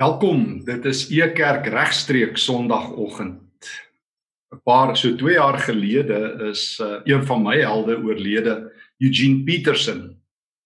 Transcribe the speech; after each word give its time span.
Welkom. 0.00 0.62
Dit 0.64 0.86
is 0.88 1.02
Ekerk 1.12 1.66
regstreek 1.68 2.38
Sondagoggend. 2.40 3.68
'n 4.48 4.60
Paar 4.64 4.96
so 4.96 5.12
2 5.12 5.34
jaar 5.34 5.58
gelede 5.60 6.20
is 6.48 6.80
uh, 6.80 7.04
een 7.04 7.20
van 7.28 7.42
my 7.42 7.58
helde 7.60 7.98
oorlede, 8.00 8.72
Eugene 8.96 9.44
Peterson, 9.44 10.16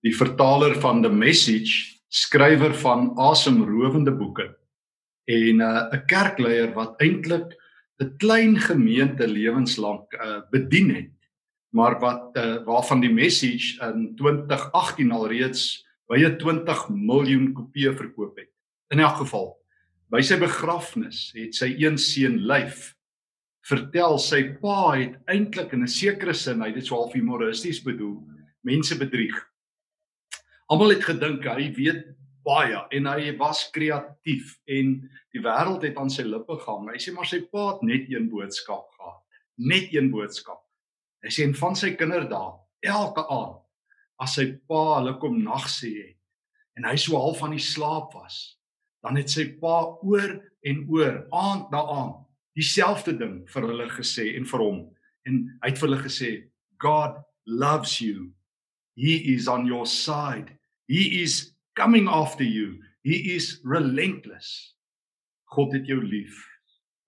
die 0.07 0.15
vertaler 0.15 0.79
van 0.79 1.03
The 1.03 1.11
Message, 1.11 1.99
skrywer 2.07 2.75
van 2.75 3.11
asemrowende 3.19 4.15
boeke 4.15 4.47
en 5.27 5.59
uh, 5.59 5.83
'n 5.91 5.99
uh, 5.99 6.07
kerkleier 6.07 6.71
wat 6.79 6.95
eintlik 7.03 7.59
'n 7.99 8.15
klein 8.23 8.55
gemeente 8.55 9.27
lewenslank 9.27 10.15
uh, 10.15 10.47
bedien 10.51 10.95
het, 10.95 11.19
maar 11.75 11.99
wat 11.99 12.39
uh, 12.39 12.63
waarvan 12.65 13.01
die 13.01 13.13
Message 13.13 13.83
in 13.83 14.15
2018 14.15 15.11
alreeds 15.11 15.83
baie 16.07 16.37
20 16.37 16.89
miljoen 16.89 17.53
kopieë 17.53 17.99
verkoop 17.99 18.39
het. 18.39 18.54
In 18.93 19.01
elk 19.01 19.17
geval, 19.23 19.49
by 20.13 20.21
sy 20.25 20.37
begrafnis 20.41 21.31
het 21.35 21.57
sy 21.57 21.71
een 21.81 21.97
seun 22.01 22.43
Lyf 22.45 22.91
vertel 23.65 24.19
sy 24.21 24.43
pa 24.61 24.93
het 24.93 25.17
eintlik 25.33 25.73
in 25.73 25.83
'n 25.83 25.89
sekere 25.89 26.35
sin, 26.35 26.61
hy 26.61 26.71
dit 26.73 26.85
so 26.87 26.97
half 26.97 27.15
humoristies 27.15 27.81
bedoel, 27.81 28.21
mense 28.63 28.99
bedrieg. 28.99 29.35
Almal 30.69 30.91
het 30.91 31.05
gedink 31.05 31.45
hy 31.45 31.73
weet 31.77 32.05
baie 32.45 32.81
en 32.93 33.07
hy 33.07 33.33
was 33.39 33.71
kreatief 33.73 34.59
en 34.69 35.11
die 35.33 35.41
wêreld 35.41 35.83
het 35.83 35.97
aan 35.97 36.11
sy 36.11 36.23
lippe 36.23 36.59
gehang. 36.61 36.91
Hy 36.93 37.01
sê 37.01 37.13
maar 37.13 37.29
sy 37.29 37.41
pa 37.41 37.73
het 37.73 37.83
net 37.83 38.11
een 38.13 38.29
boodskap 38.29 38.91
gehad, 38.99 39.23
net 39.57 39.95
een 39.95 40.11
boodskap. 40.13 40.61
Hy 41.25 41.33
sê 41.33 41.45
en 41.45 41.55
van 41.55 41.75
sy 41.75 41.95
kinderdae, 41.97 42.53
elke 42.85 43.25
aand 43.33 43.63
as 44.21 44.37
sy 44.37 44.53
pa 44.69 44.99
hulle 44.99 45.17
kom 45.19 45.41
nag 45.43 45.65
sê 45.69 45.91
het 46.03 46.21
en 46.77 46.85
hy 46.85 46.97
so 46.97 47.17
half 47.17 47.39
van 47.39 47.55
die 47.55 47.63
slaap 47.63 48.13
was, 48.15 48.59
dan 49.05 49.21
het 49.21 49.31
sy 49.31 49.51
pa 49.61 49.85
oor 50.03 50.39
en 50.65 50.85
oor 50.89 51.27
aand 51.31 51.71
na 51.73 51.83
aand 52.01 52.21
dieselfde 52.57 53.15
ding 53.19 53.43
vir 53.51 53.67
hulle 53.69 53.89
gesê 53.93 54.31
en 54.39 54.47
vir 54.49 54.63
hom. 54.63 54.81
En 55.29 55.41
hy 55.63 55.71
het 55.71 55.81
vir 55.81 55.89
hulle 55.89 56.03
gesê 56.05 56.31
God 56.83 57.19
loves 57.47 57.99
you. 58.01 58.31
He 58.97 59.35
is 59.35 59.49
on 59.51 59.67
your 59.67 59.87
side. 59.91 60.55
He 60.89 61.23
is 61.23 61.55
coming 61.75 62.09
after 62.09 62.47
you. 62.47 62.81
He 63.05 63.35
is 63.35 63.61
relentless. 63.65 64.75
God 65.53 65.75
het 65.75 65.91
jou 65.91 66.01
lief. 66.01 66.39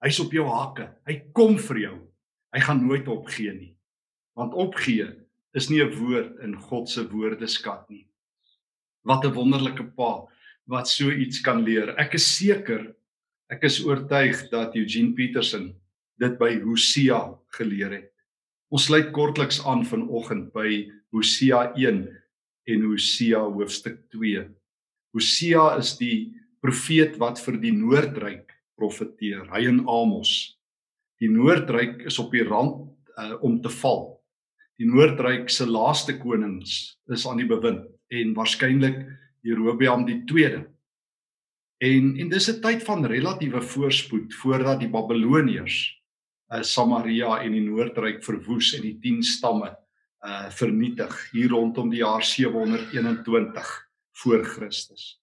Hy's 0.04 0.18
op 0.22 0.34
jou 0.34 0.44
hakke 0.50 0.90
hy 1.08 1.20
kom 1.36 1.56
vir 1.70 1.82
jou. 1.86 1.96
Hy 2.54 2.60
gaan 2.64 2.84
nooit 2.84 3.08
opgee 3.08 3.54
nie. 3.54 3.72
Want 4.36 4.54
opgee 4.54 5.08
is 5.56 5.70
nie 5.70 5.80
'n 5.82 5.94
woord 5.96 6.40
in 6.44 6.56
God 6.56 6.88
se 6.88 7.08
woordeskat 7.08 7.88
nie. 7.88 8.06
Wat 9.04 9.24
'n 9.24 9.32
wonderlike 9.32 9.94
pa 9.96 10.26
wat 10.70 10.90
so 10.90 11.10
iets 11.10 11.40
kan 11.44 11.62
leer. 11.64 11.94
Ek 12.00 12.16
is 12.18 12.26
seker 12.26 12.92
ek 13.52 13.62
is 13.68 13.78
oortuig 13.86 14.48
dat 14.50 14.74
Eugene 14.74 15.14
Peterson 15.14 15.68
dit 16.18 16.38
by 16.40 16.56
Hosea 16.64 17.20
geleer 17.54 17.92
het. 17.94 18.12
Ons 18.74 18.88
sluit 18.88 19.12
kortliks 19.14 19.60
aan 19.62 19.84
vanoggend 19.86 20.48
by 20.54 20.88
Hosea 21.14 21.68
1 21.78 22.00
en 22.66 22.86
Hosea 22.88 23.44
hoofstuk 23.44 24.00
2. 24.10 24.42
Hosea 25.14 25.68
is 25.78 25.94
die 26.00 26.34
profeet 26.64 27.14
wat 27.22 27.38
vir 27.44 27.60
die 27.62 27.70
Noordryk 27.70 28.50
profeteer. 28.76 29.46
Hy 29.52 29.68
en 29.70 29.84
Amos. 29.86 30.58
Die 31.22 31.30
Noordryk 31.30 32.02
is 32.10 32.18
op 32.20 32.34
die 32.34 32.44
rand 32.44 32.82
uh, 33.16 33.36
om 33.46 33.60
te 33.62 33.70
val. 33.78 34.16
Die 34.76 34.88
Noordryk 34.90 35.48
se 35.52 35.64
laaste 35.68 36.18
konings 36.18 36.96
is 37.14 37.24
aan 37.28 37.38
die 37.40 37.48
bewind 37.48 37.86
en 38.12 38.34
waarskynlik 38.36 38.98
Jerobeam 39.46 40.04
die 40.06 40.22
2de. 40.26 40.64
En 41.78 42.16
en 42.16 42.28
dis 42.28 42.48
'n 42.50 42.60
tyd 42.60 42.82
van 42.82 43.06
relatiewe 43.06 43.62
voorspoed 43.62 44.34
voordat 44.34 44.80
die 44.80 44.88
Babiloniërs 44.88 45.76
uh, 46.52 46.62
Samaria 46.62 47.42
en 47.42 47.52
die 47.52 47.64
Noordryk 47.64 48.24
verwoes 48.24 48.74
en 48.74 48.82
die 48.82 48.98
10 49.00 49.22
stamme 49.22 49.76
uh 50.26 50.50
vernietig 50.50 51.12
hier 51.30 51.50
rondom 51.52 51.90
die 51.90 52.00
jaar 52.00 52.24
721 52.24 53.68
voor 54.12 54.44
Christus. 54.44 55.20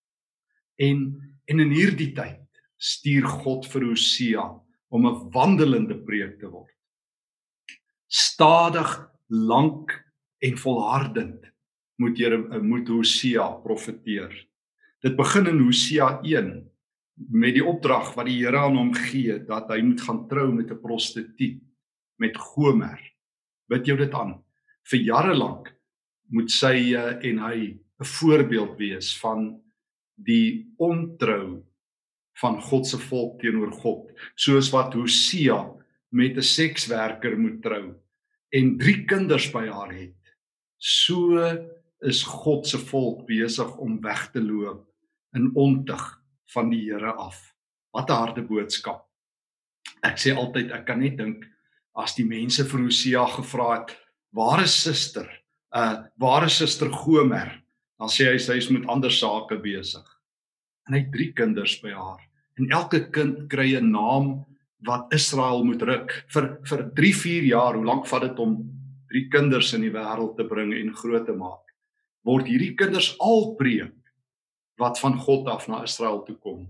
En 0.75 0.99
en 1.45 1.59
in 1.59 1.71
hierdie 1.71 2.13
tyd 2.15 2.61
stuur 2.77 3.25
God 3.27 3.65
vir 3.67 3.83
Hosea 3.89 4.45
om 4.87 5.07
'n 5.07 5.31
wandelende 5.33 5.97
preek 5.97 6.39
te 6.39 6.47
word. 6.47 6.71
Stadig, 8.07 9.09
lank 9.27 9.91
en 10.39 10.57
volhardend 10.57 11.52
moet 12.03 12.19
jy 12.19 12.37
moet 12.61 12.89
Hosea 12.91 13.47
profeteer. 13.63 14.33
Dit 15.03 15.15
begin 15.19 15.49
in 15.51 15.61
Hosea 15.63 16.19
1 16.23 16.53
met 17.29 17.55
die 17.57 17.65
opdrag 17.65 18.13
wat 18.17 18.27
die 18.29 18.39
Here 18.41 18.59
aan 18.59 18.77
hom 18.79 18.93
gee 18.95 19.37
dat 19.47 19.69
hy 19.71 19.81
moet 19.85 20.01
gaan 20.01 20.23
trou 20.29 20.51
met 20.53 20.71
'n 20.71 20.81
prostituut 20.81 21.61
met 22.19 22.37
Gomer. 22.37 22.99
Bid 23.69 23.85
jou 23.85 23.97
dit 23.97 24.13
aan. 24.13 24.41
Vir 24.89 24.99
jare 24.99 25.35
lank 25.35 25.73
moet 26.31 26.51
sy 26.51 26.95
uh, 26.95 27.19
en 27.23 27.39
hy 27.39 27.77
'n 27.99 28.05
voorbeeld 28.05 28.77
wees 28.77 29.13
van 29.19 29.61
die 30.15 30.73
ontrou 30.77 31.63
van 32.41 32.61
God 32.61 32.87
se 32.87 32.97
volk 32.97 33.39
teenoor 33.41 33.71
God, 33.71 34.11
soos 34.35 34.71
wat 34.73 34.93
Hosea 34.93 35.73
met 36.11 36.37
'n 36.37 36.41
sekswerker 36.41 37.37
moet 37.37 37.61
trou 37.61 37.95
en 38.51 38.77
drie 38.77 39.05
kinders 39.05 39.51
by 39.51 39.67
haar 39.67 39.93
het. 39.93 40.17
So 40.77 41.39
is 42.03 42.23
God 42.23 42.67
se 42.67 42.77
volk 42.77 43.25
besig 43.27 43.77
om 43.77 44.01
weg 44.01 44.29
te 44.31 44.41
loop 44.43 44.85
in 45.35 45.51
ontug 45.55 46.03
van 46.53 46.69
die 46.69 46.83
Here 46.85 47.13
af. 47.13 47.39
Wat 47.93 48.09
'n 48.09 48.13
harde 48.13 48.41
boodskap. 48.41 49.07
Ek 50.03 50.17
sê 50.17 50.35
altyd 50.35 50.71
ek 50.71 50.85
kan 50.85 50.99
net 50.99 51.17
dink 51.17 51.45
as 51.95 52.15
die 52.15 52.25
mense 52.25 52.63
vir 52.63 52.79
Hosea 52.79 53.25
gevra 53.25 53.79
het, 53.79 53.97
"Waar 54.33 54.63
is 54.63 54.81
suster? 54.81 55.29
Uh 55.75 56.03
waar 56.17 56.45
is 56.45 56.57
suster 56.57 56.89
Gomer?" 56.91 57.61
Dan 57.99 58.09
sê 58.09 58.31
hy 58.31 58.37
sy 58.37 58.57
is 58.57 58.69
met 58.69 58.87
ander 58.87 59.11
sake 59.11 59.61
besig. 59.61 60.05
En 60.87 60.93
hy 60.93 60.99
het 60.99 61.11
drie 61.11 61.33
kinders 61.33 61.81
by 61.81 61.91
haar 61.91 62.19
en 62.59 62.69
elke 62.71 63.09
kind 63.11 63.49
kry 63.49 63.75
'n 63.75 63.91
naam 63.91 64.45
wat 64.85 65.13
Israel 65.13 65.63
moet 65.63 65.81
ruk 65.81 66.25
vir 66.27 66.59
vir 66.63 66.91
3, 66.95 67.13
4 67.13 67.43
jaar. 67.43 67.75
Hoe 67.75 67.85
lank 67.85 68.07
vat 68.07 68.21
dit 68.21 68.39
om 68.39 68.57
drie 69.09 69.29
kinders 69.29 69.73
in 69.73 69.81
die 69.81 69.91
wêreld 69.91 70.35
te 70.37 70.43
bring 70.43 70.73
en 70.73 70.93
groot 70.93 71.25
te 71.25 71.33
maak? 71.33 71.62
Word 72.27 72.47
hierdie 72.47 72.73
kinders 72.79 73.13
al 73.23 73.53
preek 73.59 73.95
wat 74.81 74.99
van 74.99 75.17
God 75.19 75.47
af 75.51 75.67
na 75.67 75.83
Israel 75.83 76.23
toe 76.25 76.37
kom. 76.41 76.65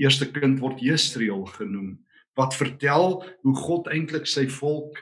Eerste 0.00 0.26
kind 0.32 0.60
word 0.60 0.80
Jesreel 0.82 1.44
genoem 1.56 1.98
wat 2.38 2.54
vertel 2.56 3.20
hoe 3.42 3.54
God 3.58 3.88
eintlik 3.92 4.28
sy 4.30 4.46
volk 4.48 4.96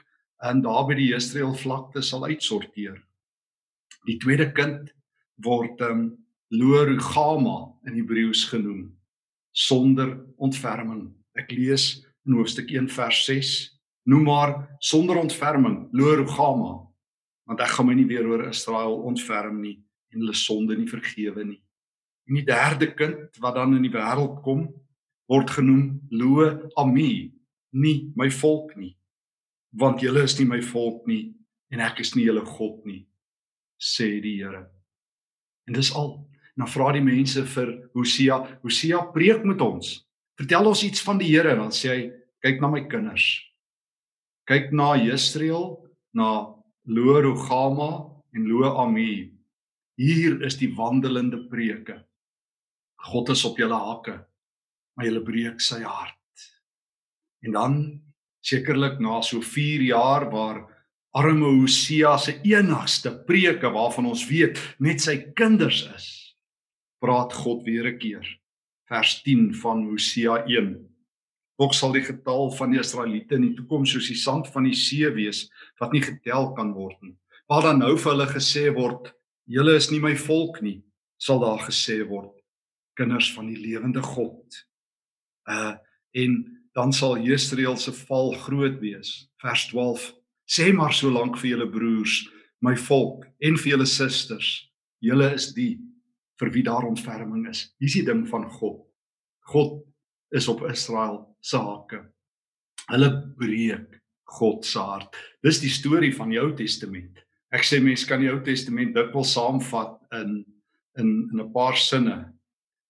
in 0.49 0.63
daar 0.65 0.87
by 0.87 0.97
die 0.97 1.11
Jesreel 1.11 1.53
vlakte 1.55 2.01
sal 2.03 2.25
uitsorteer. 2.27 2.97
Die 4.07 4.17
tweede 4.19 4.49
kind 4.55 4.91
word 5.45 5.79
um 5.85 6.09
Lorugama 6.49 7.69
in 7.85 7.99
Hebreëus 7.99 8.47
genoem 8.49 8.87
sonder 9.53 10.15
ontferming. 10.41 11.11
Ek 11.37 11.51
lees 11.53 11.99
in 12.25 12.39
hoofstuk 12.39 12.71
1 12.73 12.89
vers 12.95 13.21
6 13.27 13.51
noem 14.09 14.25
maar 14.25 14.53
sonder 14.81 15.19
ontferming 15.21 15.83
Lorugama 15.93 16.88
want 17.49 17.63
ek 17.65 17.73
gaan 17.73 17.89
my 17.89 17.95
nie 17.97 18.05
weer 18.05 18.27
oor 18.29 18.45
Israel 18.51 18.99
ontferm 19.09 19.57
nie 19.63 19.79
en 20.13 20.21
hulle 20.21 20.37
sonde 20.37 20.77
nie 20.77 20.89
vergewe 20.89 21.43
nie. 21.45 21.57
En 22.29 22.37
die 22.37 22.45
derde 22.45 22.91
kind 22.93 23.39
wat 23.41 23.57
dan 23.57 23.73
in 23.73 23.85
die 23.87 23.93
wêreld 23.93 24.43
kom 24.45 24.67
word 25.29 25.49
genoem 25.57 25.99
Lo 26.13 26.45
Ami, 26.77 27.31
nie 27.73 28.11
my 28.17 28.29
volk 28.33 28.75
nie. 28.77 28.95
Want 29.77 30.01
julle 30.01 30.25
is 30.25 30.37
nie 30.39 30.47
my 30.49 30.61
volk 30.65 31.07
nie 31.09 31.31
en 31.73 31.81
ek 31.85 32.01
is 32.01 32.15
nie 32.15 32.25
julle 32.25 32.45
God 32.45 32.85
nie, 32.89 33.03
sê 33.77 34.17
die 34.21 34.39
Here. 34.41 34.63
En 35.69 35.77
dis 35.77 35.91
al. 35.93 36.15
Nou 36.57 36.67
vra 36.69 36.89
die 36.95 37.03
mense 37.05 37.45
vir 37.53 37.75
Hosea, 37.95 38.39
Hosea 38.65 39.03
preek 39.13 39.45
met 39.47 39.61
ons. 39.61 39.91
Vertel 40.37 40.69
ons 40.69 40.81
iets 40.85 41.01
van 41.05 41.21
die 41.21 41.29
Here 41.29 41.53
en 41.53 41.61
dan 41.65 41.73
sê 41.73 41.91
hy 41.93 42.01
kyk 42.45 42.61
na 42.61 42.71
my 42.73 42.81
kinders. 42.89 43.27
Kyk 44.49 44.73
na 44.73 44.95
Israel, 44.97 45.77
na 46.17 46.58
Lo 46.89 47.21
Rogama 47.21 48.09
en 48.33 48.47
Lo 48.47 48.65
Ami. 48.81 49.29
Hier 49.93 50.39
is 50.41 50.55
die 50.57 50.71
wandelende 50.73 51.43
preke. 51.45 51.99
God 53.05 53.29
is 53.29 53.43
op 53.45 53.59
julle 53.61 53.77
hakke, 53.77 54.15
maar 54.97 55.05
julle 55.05 55.21
breek 55.21 55.61
sy 55.61 55.83
hart. 55.85 56.47
En 57.45 57.53
dan 57.53 57.77
sekerlik 58.41 58.97
na 59.05 59.19
so 59.21 59.45
4 59.45 59.85
jaar 59.85 60.25
waar 60.33 60.63
arme 61.13 61.51
Hosea 61.59 62.15
se 62.17 62.39
enigste 62.41 63.13
preke 63.27 63.69
waarvan 63.69 64.09
ons 64.09 64.25
weet 64.25 64.57
net 64.81 65.05
sy 65.05 65.19
kinders 65.37 65.83
is, 65.93 66.09
praat 66.97 67.37
God 67.37 67.61
weer 67.69 67.85
'n 67.93 67.99
keer. 68.01 68.25
Vers 68.89 69.21
10 69.21 69.53
van 69.61 69.85
Hosea 69.85 70.41
1. 70.49 70.88
Ook 71.59 71.73
sal 71.75 71.91
die 71.91 72.05
getal 72.05 72.51
van 72.55 72.71
die 72.71 72.79
Israeliete 72.79 73.35
in 73.35 73.49
die 73.49 73.55
toekoms 73.57 73.91
soos 73.91 74.07
die 74.07 74.19
sand 74.19 74.47
van 74.53 74.63
die 74.69 74.77
see 74.77 75.09
wees 75.11 75.43
wat 75.81 75.91
nie 75.91 76.03
getel 76.05 76.53
kan 76.55 76.71
word 76.71 76.95
nie. 77.03 77.17
Waar 77.51 77.65
dan 77.67 77.81
nou 77.83 77.95
vir 77.97 78.13
hulle 78.13 78.27
gesê 78.29 78.69
word, 78.71 79.11
julle 79.49 79.75
is 79.75 79.89
nie 79.91 79.99
my 79.99 80.13
volk 80.15 80.61
nie, 80.63 80.79
sal 81.19 81.41
daar 81.43 81.59
gesê 81.65 81.99
word, 82.07 82.31
kinders 82.95 83.31
van 83.35 83.49
die 83.51 83.59
lewende 83.59 84.03
God. 84.05 84.63
Uh 85.49 85.75
en 86.17 86.39
dan 86.73 86.89
sal 86.93 87.19
Israel 87.21 87.75
se 87.77 87.91
val 88.07 88.31
groot 88.33 88.79
wees. 88.81 89.27
Vers 89.43 89.67
12. 89.69 90.07
Sê 90.49 90.71
maar 90.73 90.93
so 90.93 91.11
lank 91.13 91.37
vir 91.37 91.51
julle 91.51 91.67
broers, 91.69 92.23
my 92.65 92.73
volk 92.87 93.27
en 93.45 93.59
vir 93.61 93.75
julle 93.75 93.85
susters, 93.85 94.71
julle 95.03 95.27
is 95.35 95.51
die 95.53 95.75
vir 96.39 96.49
wie 96.55 96.63
daar 96.65 96.87
ontferming 96.87 97.45
is. 97.51 97.67
Hier's 97.77 97.99
die 97.99 98.07
ding 98.07 98.23
van 98.31 98.47
God. 98.49 98.81
God 99.51 99.83
is 100.33 100.47
op 100.49 100.63
Israel 100.65 101.28
se 101.41 101.57
hake. 101.57 102.03
Hulle 102.89 103.09
breek 103.37 103.99
God 104.29 104.65
se 104.65 104.79
hart. 104.79 105.15
Dis 105.43 105.61
die 105.63 105.71
storie 105.73 106.13
van 106.15 106.31
die 106.33 106.39
Ou 106.41 106.53
Testament. 106.57 107.19
Ek 107.53 107.65
sê 107.65 107.79
mense 107.81 108.07
kan 108.07 108.21
die 108.21 108.29
Ou 108.29 108.41
Testament 108.45 108.95
dikwels 108.97 109.33
saamvat 109.33 109.97
in 110.21 110.43
in 110.99 111.29
in 111.31 111.39
'n 111.41 111.53
paar 111.53 111.77
sinne. 111.77 112.33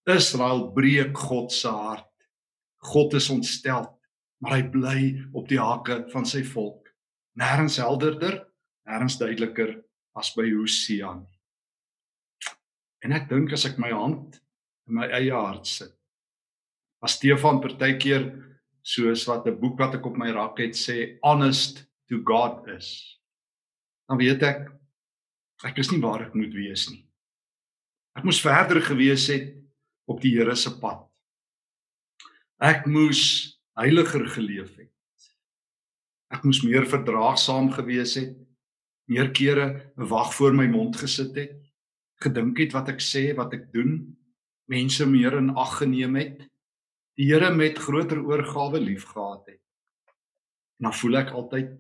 Israel 0.08 0.72
breek 0.74 1.14
God 1.18 1.52
se 1.52 1.70
hart. 1.70 2.06
God 2.78 3.14
is 3.14 3.30
ontstel, 3.30 4.00
maar 4.42 4.56
hy 4.56 4.64
bly 4.72 5.00
op 5.34 5.48
die 5.50 5.60
hake 5.60 6.06
van 6.12 6.26
sy 6.26 6.44
volk. 6.44 6.88
Nêrens 7.36 7.78
helderder, 7.78 8.48
nêrens 8.88 9.20
duideliker 9.20 9.84
as 10.16 10.34
by 10.36 10.48
Hosea 10.50 11.14
nie. 11.14 11.40
En 13.04 13.12
ek 13.16 13.30
dink 13.30 13.54
as 13.54 13.66
ek 13.66 13.78
my 13.80 13.92
hand 13.92 14.40
in 14.88 14.96
my 14.96 15.08
eie 15.08 15.32
hart 15.32 15.68
sit, 15.68 15.99
as 17.02 17.16
Stefan 17.18 17.62
partykeer 17.64 18.28
soos 18.82 19.26
wat 19.28 19.48
'n 19.48 19.60
boek 19.60 19.78
wat 19.80 19.96
ek 19.96 20.06
op 20.06 20.18
my 20.18 20.32
rak 20.32 20.60
het 20.60 20.76
sê 20.76 21.20
honest 21.22 21.86
to 22.08 22.22
God 22.26 22.68
is, 22.68 23.20
dan 24.08 24.18
weet 24.18 24.44
ek 24.44 24.72
ek 25.64 25.78
is 25.78 25.92
nie 25.92 26.02
waar 26.02 26.22
ek 26.28 26.36
moet 26.36 26.54
wees 26.54 26.90
nie. 26.90 27.06
Ek 28.16 28.24
moes 28.24 28.42
verder 28.42 28.82
gewees 28.82 29.28
het 29.28 29.56
op 30.08 30.22
die 30.22 30.36
Here 30.36 30.56
se 30.56 30.72
pad. 30.80 31.06
Ek 32.60 32.86
moes 32.86 33.60
heiliger 33.78 34.26
geleef 34.28 34.76
het. 34.76 34.92
Ek 36.30 36.44
moes 36.44 36.62
meer 36.64 36.86
verdraagsaam 36.86 37.72
gewees 37.72 38.16
het, 38.20 38.36
meer 39.08 39.32
kere 39.32 39.92
'n 39.98 40.10
wag 40.10 40.34
voor 40.34 40.54
my 40.54 40.68
mond 40.68 40.96
gesit 40.96 41.36
het, 41.36 41.56
gedink 42.22 42.58
het 42.60 42.74
wat 42.74 42.90
ek 42.90 43.00
sê, 43.00 43.36
wat 43.36 43.54
ek 43.54 43.72
doen, 43.74 44.16
mense 44.68 45.06
meer 45.06 45.38
in 45.38 45.50
ag 45.56 45.78
geneem 45.80 46.16
het, 46.16 46.49
die 47.20 47.28
Here 47.28 47.52
met 47.52 47.78
groter 47.78 48.22
oorgawe 48.24 48.80
liefgehad 48.80 49.50
het. 49.52 49.62
En 50.80 50.88
dan 50.88 50.96
voel 50.96 51.20
ek 51.20 51.34
altyd 51.36 51.74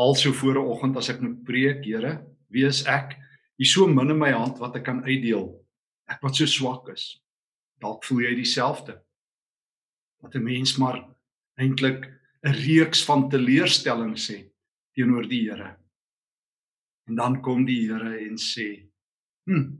al 0.00 0.14
so 0.16 0.32
voor 0.32 0.56
'n 0.56 0.70
oggend 0.72 0.96
as 0.96 1.10
ek 1.12 1.20
moet 1.20 1.44
preek, 1.44 1.84
Here, 1.84 2.24
wie 2.48 2.64
is 2.64 2.84
ek? 2.86 3.18
Hier 3.58 3.66
so 3.66 3.86
min 3.86 4.10
in 4.10 4.18
my 4.18 4.32
hand 4.32 4.58
wat 4.58 4.76
ek 4.76 4.84
kan 4.84 5.04
uitdeel. 5.04 5.60
Ek 6.08 6.22
wat 6.22 6.36
so 6.36 6.46
swak 6.46 6.88
is. 6.88 7.20
Dalk 7.80 8.04
voel 8.04 8.20
jy 8.20 8.34
dieselfde. 8.34 9.02
Dat 10.22 10.34
'n 10.34 10.44
mens 10.44 10.78
maar 10.78 11.04
eintlik 11.58 12.08
'n 12.42 12.52
reeks 12.64 13.04
van 13.04 13.28
teleurstellings 13.28 14.28
het 14.28 14.48
teenoor 14.94 15.28
die 15.28 15.50
Here. 15.50 15.76
En 17.06 17.16
dan 17.16 17.42
kom 17.42 17.66
die 17.66 17.86
Here 17.86 18.18
en 18.18 18.36
sê: 18.38 18.88
"Hm, 19.44 19.76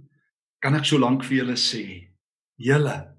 kan 0.61 0.75
ek 0.75 0.85
so 0.85 0.99
lank 0.99 1.25
vir 1.25 1.37
julle 1.39 1.57
sê, 1.57 2.13
julle 2.59 3.17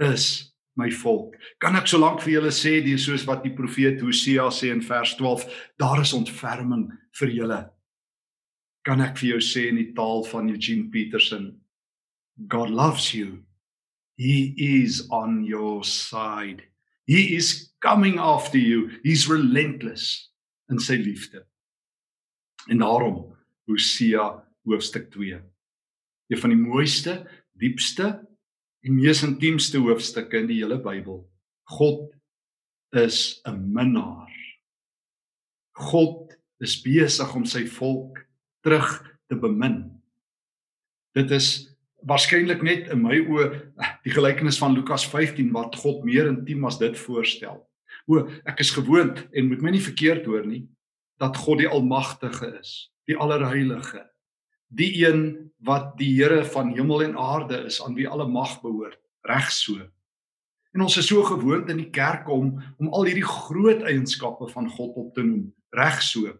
is 0.00 0.51
my 0.76 0.88
volk. 1.02 1.36
Kan 1.60 1.76
ek 1.76 1.88
so 1.90 2.00
lank 2.00 2.22
vir 2.24 2.38
julle 2.38 2.52
sê 2.54 2.78
die 2.84 2.96
soos 3.00 3.26
wat 3.28 3.44
die 3.44 3.52
profeet 3.56 4.00
Hosea 4.00 4.48
sê 4.54 4.72
in 4.72 4.82
vers 4.84 5.14
12, 5.18 5.44
daar 5.80 6.00
is 6.02 6.14
ontferming 6.16 6.88
vir 7.20 7.32
julle. 7.36 7.60
Kan 8.86 9.04
ek 9.04 9.18
vir 9.20 9.34
jou 9.34 9.42
sê 9.44 9.68
in 9.70 9.78
die 9.78 9.92
taal 9.96 10.24
van 10.30 10.50
Eugene 10.50 10.88
Peterson, 10.90 11.52
God 12.48 12.70
loves 12.70 13.12
you. 13.14 13.42
He 14.16 14.54
is 14.56 15.06
on 15.10 15.42
your 15.44 15.84
side. 15.84 16.64
He 17.06 17.36
is 17.36 17.72
coming 17.82 18.18
after 18.18 18.58
you. 18.58 18.90
He's 19.04 19.28
relentless 19.28 20.30
in 20.70 20.80
sy 20.80 20.96
liefde. 21.02 21.44
En 22.70 22.82
daarom 22.82 23.24
Hosea 23.68 24.42
hoofstuk 24.64 25.10
2. 25.10 25.40
Een 26.32 26.38
van 26.38 26.54
die 26.54 26.58
mooiste, 26.58 27.16
diepste 27.58 28.22
en 28.82 28.98
mees 28.98 29.22
intiemste 29.22 29.80
hoofstukke 29.82 30.42
in 30.42 30.50
die 30.50 30.60
hele 30.60 30.78
Bybel. 30.82 31.22
God 31.70 32.10
is 32.92 33.40
'n 33.46 33.72
minnaar. 33.72 34.30
God 35.72 36.36
is 36.60 36.82
besig 36.82 37.34
om 37.34 37.44
sy 37.44 37.66
volk 37.66 38.26
terug 38.62 39.16
te 39.28 39.36
bemin. 39.36 40.00
Dit 41.14 41.30
is 41.30 41.72
waarskynlik 42.06 42.62
net 42.62 42.88
in 42.92 43.02
my 43.02 43.18
oë 43.18 43.48
die 44.04 44.12
gelykenis 44.14 44.58
van 44.58 44.74
Lukas 44.74 45.06
15 45.06 45.52
wat 45.52 45.76
God 45.76 46.04
meer 46.04 46.26
intiem 46.26 46.64
as 46.64 46.78
dit 46.78 46.98
voorstel. 46.98 47.62
O, 48.06 48.26
ek 48.44 48.60
is 48.60 48.70
gewoond 48.70 49.28
en 49.32 49.48
moet 49.48 49.62
my 49.62 49.70
nie 49.70 49.84
verkeerd 49.84 50.26
hoor 50.26 50.46
nie 50.46 50.68
dat 51.22 51.36
God 51.36 51.58
die 51.58 51.68
almagtige 51.70 52.58
is, 52.58 52.90
die 53.06 53.14
allerheilige, 53.16 54.02
die 54.72 54.92
een 55.04 55.52
wat 55.62 55.96
die 55.98 56.10
Here 56.16 56.42
van 56.44 56.72
hemel 56.74 57.04
en 57.04 57.18
aarde 57.18 57.62
is 57.68 57.80
aan 57.84 57.94
wie 57.94 58.08
alle 58.08 58.26
mag 58.28 58.60
behoort, 58.62 58.98
reg 59.28 59.50
so. 59.52 59.78
En 60.72 60.80
ons 60.80 60.96
is 60.96 61.06
so 61.06 61.22
gewoond 61.28 61.68
in 61.70 61.82
die 61.82 61.90
kerk 61.92 62.28
om 62.32 62.56
om 62.78 62.88
al 62.90 63.06
hierdie 63.10 63.26
groot 63.28 63.84
eienskappe 63.86 64.48
van 64.50 64.70
God 64.72 64.96
op 64.96 65.12
te 65.14 65.24
noem, 65.26 65.50
reg 65.76 66.00
so. 66.02 66.32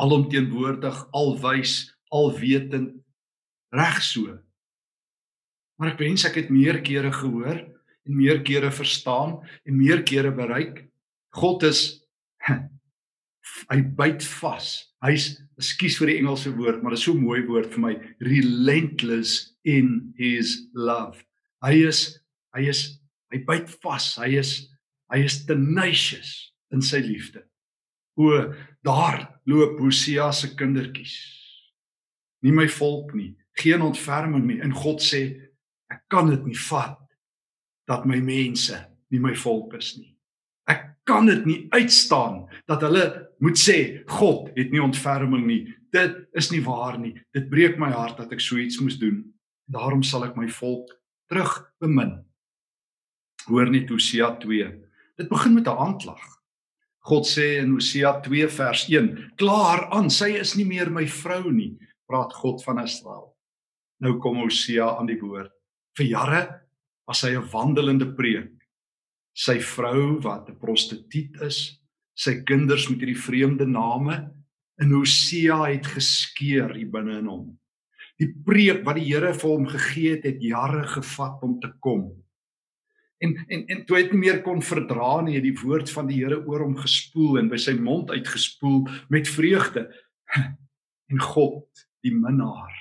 Alomteenwoordig, 0.00 1.02
alwys, 1.12 1.90
alwetend, 2.14 2.94
reg 3.74 4.00
so. 4.06 4.38
Maar 5.80 5.94
ek 5.94 6.00
wens 6.00 6.24
ek 6.28 6.38
het 6.40 6.54
meer 6.54 6.80
kere 6.84 7.12
gehoor 7.12 7.58
en 7.60 8.16
meer 8.16 8.40
kere 8.46 8.70
verstaan 8.72 9.38
en 9.64 9.76
meer 9.76 10.04
kere 10.06 10.32
bereik. 10.32 10.86
God 11.36 11.66
is 11.68 12.04
hy 13.70 13.80
byt 13.96 14.24
vas. 14.40 14.70
Hy's 15.04 15.32
ekskuus 15.60 15.98
vir 16.00 16.12
die 16.12 16.18
Engelse 16.20 16.52
woord, 16.56 16.82
maar 16.82 16.94
dit 16.94 17.00
is 17.00 17.04
so 17.04 17.14
'n 17.14 17.24
mooi 17.24 17.42
woord 17.46 17.72
vir 17.72 17.80
my, 17.80 17.94
relentless 18.20 19.56
in 19.64 20.12
his 20.16 20.68
love. 20.74 21.24
Hy 21.62 21.86
is 21.88 22.20
hy 22.54 22.68
is 22.68 23.00
hy 23.32 23.38
byt 23.44 23.68
vas. 23.82 24.16
Hy 24.16 24.38
is 24.38 24.68
hy 25.12 25.24
is 25.24 25.44
tenacious 25.46 26.52
in 26.72 26.82
sy 26.82 26.98
liefde. 26.98 27.42
O, 28.16 28.54
daar 28.84 29.40
loop 29.46 29.78
Hosea 29.78 30.32
se 30.32 30.54
kindertjies. 30.54 31.16
Nie 32.42 32.52
my 32.52 32.68
volk 32.68 33.14
nie, 33.14 33.36
geen 33.56 33.80
ontferming 33.82 34.46
nie. 34.46 34.60
En 34.60 34.72
God 34.72 35.00
sê, 35.00 35.50
Ek 35.90 36.06
kan 36.10 36.30
dit 36.30 36.42
nie 36.46 36.58
vat 36.68 36.98
dat 37.90 38.06
my 38.06 38.20
mense 38.22 38.76
nie 39.10 39.20
my 39.22 39.34
volk 39.34 39.74
is 39.78 39.96
nie. 39.98 40.12
Ek 40.70 41.02
kan 41.08 41.26
dit 41.26 41.42
nie 41.48 41.58
uitstaan 41.74 42.44
dat 42.70 42.84
hulle 42.86 43.04
moet 43.40 43.58
sê 43.58 44.04
God 44.06 44.50
het 44.56 44.72
nie 44.72 44.82
ontferming 44.82 45.46
nie. 45.46 45.60
Dit 45.92 46.16
is 46.38 46.50
nie 46.52 46.62
waar 46.64 46.98
nie. 47.00 47.14
Dit 47.34 47.48
breek 47.50 47.78
my 47.80 47.90
hart 47.90 48.20
dat 48.20 48.32
ek 48.32 48.42
so 48.44 48.60
iets 48.60 48.80
moes 48.80 48.98
doen. 49.00 49.24
Daarom 49.70 50.02
sal 50.06 50.26
ek 50.28 50.36
my 50.36 50.48
volk 50.60 50.92
terug 51.30 51.54
bemin. 51.82 52.18
Hoor 53.48 53.70
net 53.72 53.90
Hosea 53.90 54.34
2. 54.42 54.68
Dit 55.18 55.28
begin 55.28 55.54
met 55.54 55.66
'n 55.66 55.78
aanklag. 55.86 56.22
God 57.08 57.24
sê 57.26 57.58
in 57.62 57.72
Hosea 57.72 58.20
2 58.20 58.48
vers 58.48 58.88
1: 58.88 59.32
"Klaar 59.36 59.88
aan, 59.90 60.10
sy 60.10 60.36
is 60.36 60.54
nie 60.56 60.66
meer 60.66 60.90
my 60.90 61.06
vrou 61.06 61.50
nie," 61.50 61.78
praat 62.06 62.32
God 62.32 62.62
van 62.64 62.82
Israel. 62.82 63.36
Nou 64.00 64.18
kom 64.18 64.36
Hosea 64.36 64.98
aan 64.98 65.06
die 65.06 65.20
woord. 65.20 65.52
Vir 65.96 66.06
jare 66.06 66.60
was 67.06 67.22
hy 67.22 67.36
'n 67.36 67.48
wandelende 67.52 68.14
preek. 68.14 68.52
Sy 69.34 69.58
vrou 69.60 70.20
wat 70.20 70.48
'n 70.48 70.58
prostituut 70.58 71.40
is, 71.42 71.79
sy 72.20 72.40
kinders 72.44 72.88
met 72.90 73.00
hierdie 73.00 73.18
vreemde 73.18 73.66
name 73.68 74.18
in 74.80 74.92
Hosea 74.92 75.62
het 75.70 75.88
geskeur 75.94 76.74
hier 76.76 76.90
binne 76.92 77.18
in 77.20 77.28
hom. 77.28 77.46
Die 78.20 78.28
preek 78.44 78.82
wat 78.84 78.98
die 78.98 79.06
Here 79.08 79.32
vir 79.36 79.48
hom 79.48 79.68
gegee 79.68 80.16
het, 80.16 80.26
het 80.28 80.42
jare 80.44 80.84
gevat 80.88 81.40
om 81.46 81.56
te 81.60 81.70
kom. 81.80 82.10
En 83.20 83.34
en 83.48 83.64
en 83.72 83.82
toe 83.88 84.00
dit 84.00 84.12
nie 84.12 84.22
meer 84.26 84.42
kon 84.44 84.60
verdra 84.64 85.20
nie, 85.24 85.38
het 85.38 85.44
die 85.44 85.56
woord 85.62 85.92
van 85.92 86.08
die 86.08 86.20
Here 86.20 86.40
oor 86.44 86.64
hom 86.64 86.76
gespoel 86.80 87.40
en 87.40 87.48
by 87.52 87.60
sy 87.60 87.76
mond 87.80 88.12
uitgespoel 88.12 88.84
met 89.12 89.28
vreugde. 89.28 89.88
En 91.10 91.18
God, 91.18 91.66
die 92.06 92.12
minnaar, 92.14 92.76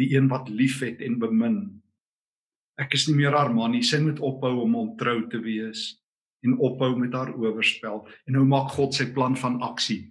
die 0.00 0.14
een 0.14 0.30
wat 0.30 0.48
liefhet 0.48 1.02
en 1.04 1.18
bemin, 1.20 1.58
Ek 2.80 2.94
is 2.96 3.02
nie 3.10 3.18
meer 3.18 3.34
haar 3.36 3.50
man 3.52 3.74
nie. 3.74 3.82
Sy 3.84 3.98
moet 4.00 4.22
ophou 4.24 4.54
om 4.62 4.78
ontrou 4.80 5.18
te 5.28 5.36
wees 5.44 5.99
en 6.44 6.56
ophou 6.58 6.94
met 6.96 7.14
haar 7.14 7.32
oorspel. 7.36 8.02
En 8.26 8.38
nou 8.38 8.44
maak 8.48 8.72
God 8.76 8.94
sy 8.96 9.10
plan 9.14 9.36
van 9.36 9.60
aksie. 9.62 10.10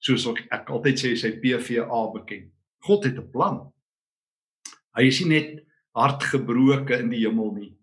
Soos 0.00 0.26
ek, 0.28 0.70
altyd 0.70 1.00
sê 1.00 1.14
sy 1.16 1.34
PVA 1.40 2.00
bekend. 2.14 2.50
God 2.86 3.04
het 3.04 3.18
'n 3.18 3.30
plan. 3.30 3.72
Hy 4.96 5.04
is 5.06 5.20
nie 5.20 5.28
net 5.28 5.66
hartgebroke 5.94 6.98
in 6.98 7.10
die 7.10 7.26
hemel 7.26 7.52
nie. 7.54 7.76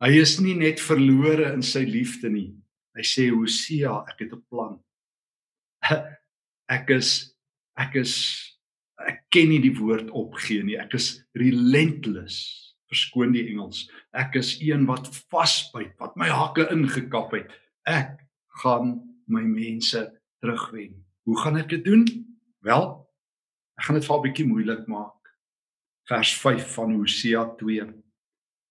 Hy 0.00 0.16
is 0.20 0.40
nie 0.40 0.54
net 0.54 0.80
verlore 0.80 1.52
in 1.52 1.62
sy 1.62 1.84
liefde 1.84 2.30
nie. 2.30 2.54
Hy 2.96 3.02
sê 3.02 3.30
Hosea, 3.30 4.04
ek 4.08 4.20
het 4.20 4.32
'n 4.32 4.42
plan. 4.48 4.78
Ek 6.70 6.90
is 6.90 7.34
ek 7.76 7.96
is 7.96 8.14
ek 9.08 9.24
ken 9.30 9.48
nie 9.48 9.58
die 9.58 9.74
woord 9.74 10.10
opgee 10.10 10.62
nie. 10.62 10.76
Ek 10.78 10.94
is 10.94 11.24
relentless 11.34 12.69
verskoon 12.90 13.34
die 13.34 13.46
Engels. 13.52 13.86
Ek 14.16 14.36
is 14.40 14.56
een 14.62 14.86
wat 14.88 15.08
vasbyt, 15.30 15.94
wat 16.02 16.16
my 16.18 16.28
hakke 16.30 16.66
ingekap 16.74 17.32
het. 17.36 17.50
Ek 17.88 18.18
gaan 18.62 18.98
my 19.30 19.42
mense 19.46 20.02
terugwen. 20.42 20.98
Hoe 21.28 21.38
gaan 21.42 21.60
ek 21.60 21.70
dit 21.70 21.84
doen? 21.86 22.04
Wel, 22.66 22.86
ek 23.78 23.86
gaan 23.86 23.98
dit 23.98 24.06
vir 24.06 24.16
'n 24.16 24.24
bietjie 24.26 24.46
moeilik 24.46 24.86
maak. 24.88 25.16
Vers 26.08 26.34
5 26.34 26.74
van 26.74 26.94
Hosea 26.94 27.44
2. 27.58 27.86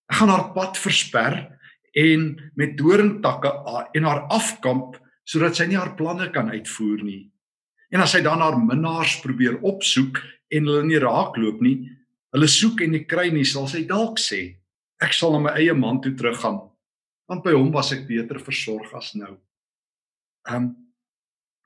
Ek 0.09 0.15
gaan 0.15 0.29
haar 0.29 0.51
pad 0.53 0.77
versper 0.77 1.59
en 1.95 2.51
met 2.55 2.77
doringtakke 2.77 3.49
en 3.93 4.03
haar 4.03 4.27
afkamp 4.29 4.99
sodat 5.23 5.55
sy 5.55 5.65
nie 5.69 5.77
haar 5.77 5.95
planne 5.95 6.31
kan 6.33 6.49
uitvoer 6.49 7.03
nie. 7.03 7.31
En 7.93 8.01
as 8.01 8.13
hy 8.13 8.21
dan 8.21 8.41
haar 8.41 8.57
minnaars 8.57 9.19
probeer 9.21 9.59
opsoek 9.61 10.21
en 10.49 10.65
hulle 10.65 10.83
nie 10.83 10.99
raakloop 11.01 11.61
nie, 11.61 11.89
hulle 12.35 12.49
soek 12.49 12.83
en 12.85 12.93
nie 12.93 13.05
kry 13.09 13.29
nie, 13.33 13.45
sal 13.47 13.67
sy 13.69 13.85
dalk 13.89 14.19
sê, 14.21 14.41
ek 15.01 15.15
sal 15.15 15.33
na 15.35 15.43
my 15.47 15.53
eie 15.59 15.73
man 15.77 16.01
toe 16.03 16.13
teruggaan, 16.17 16.61
want 17.29 17.45
by 17.45 17.53
hom 17.55 17.71
was 17.73 17.93
ek 17.95 18.07
beter 18.09 18.41
versorg 18.43 18.91
as 18.97 19.13
nou. 19.17 19.35
Ehm 20.49 20.69
um, 20.69 20.69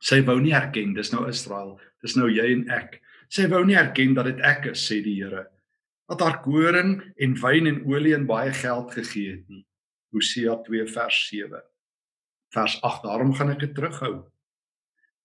sy 0.04 0.18
wou 0.28 0.36
nie 0.44 0.52
erken 0.52 0.92
dis 0.92 1.14
nou 1.14 1.30
Israel, 1.30 1.78
dis 2.04 2.18
nou 2.20 2.26
jy 2.28 2.44
en 2.58 2.66
ek. 2.76 2.98
Sy 3.32 3.46
wou 3.48 3.62
nie 3.64 3.78
erken 3.80 4.12
dat 4.18 4.28
dit 4.28 4.42
ek 4.44 4.66
is, 4.74 4.82
sê 4.84 4.98
die 5.00 5.16
Here. 5.16 5.46
Dat 6.12 6.20
haar 6.20 6.42
koring 6.44 6.98
en 7.16 7.38
wyn 7.40 7.70
en 7.70 7.80
olie 7.88 8.12
en 8.18 8.28
baie 8.28 8.52
geld 8.52 8.92
gegee 8.92 9.38
het 9.38 9.46
nie. 9.48 9.64
Hosea 10.12 10.58
2 10.66 10.90
vers 10.92 11.20
7. 11.30 11.62
Vers 12.54 12.76
8, 12.84 13.08
daarom 13.08 13.32
gaan 13.34 13.54
ek 13.56 13.64
dit 13.64 13.74
terughou. 13.78 14.26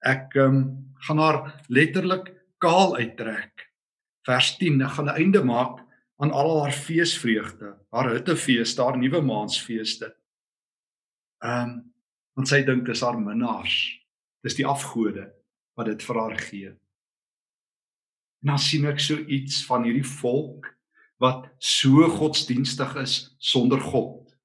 Ek 0.06 0.38
ehm 0.38 0.60
um, 0.60 0.62
gaan 1.08 1.20
haar 1.22 1.40
letterlik 1.70 2.30
kaal 2.62 2.96
uittrek. 2.98 3.67
Vers 4.28 4.56
10, 4.60 4.82
ek 4.84 4.96
gaan 4.98 5.08
'n 5.08 5.20
einde 5.22 5.42
maak 5.44 5.78
aan 6.20 6.30
al 6.30 6.62
haar 6.62 6.72
feesvreugde, 6.72 7.78
haar 7.90 8.10
hittefees, 8.12 8.76
haar 8.76 8.98
nuwe 8.98 9.20
maansfeeste. 9.20 10.16
Ehm 11.44 11.62
um, 11.62 11.94
want 12.36 12.48
sy 12.48 12.62
dink 12.62 12.86
dis 12.86 13.00
haar 13.02 13.18
minnaars. 13.18 13.74
Dis 14.42 14.54
die 14.54 14.66
afgode 14.66 15.32
wat 15.74 15.86
dit 15.86 16.02
vir 16.02 16.20
haar 16.20 16.36
gee. 16.38 16.68
En 18.42 18.52
dan 18.52 18.58
sien 18.58 18.86
ek 18.86 19.00
so 19.00 19.16
iets 19.18 19.64
van 19.66 19.82
hierdie 19.82 20.06
volk 20.06 20.68
wat 21.18 21.48
so 21.58 22.06
godsdienstig 22.08 22.94
is 22.96 23.34
sonder 23.38 23.80
God. 23.80 24.36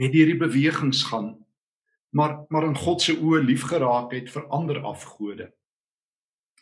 Net 0.00 0.14
hierdie 0.16 0.38
bewegings 0.38 1.02
gaan 1.10 1.36
maar 2.10 2.44
maar 2.48 2.64
in 2.66 2.76
God 2.76 3.02
se 3.02 3.14
oë 3.14 3.44
lief 3.44 3.62
geraak 3.70 4.12
het 4.12 4.30
vir 4.30 4.46
ander 4.48 4.80
afgode. 4.82 5.52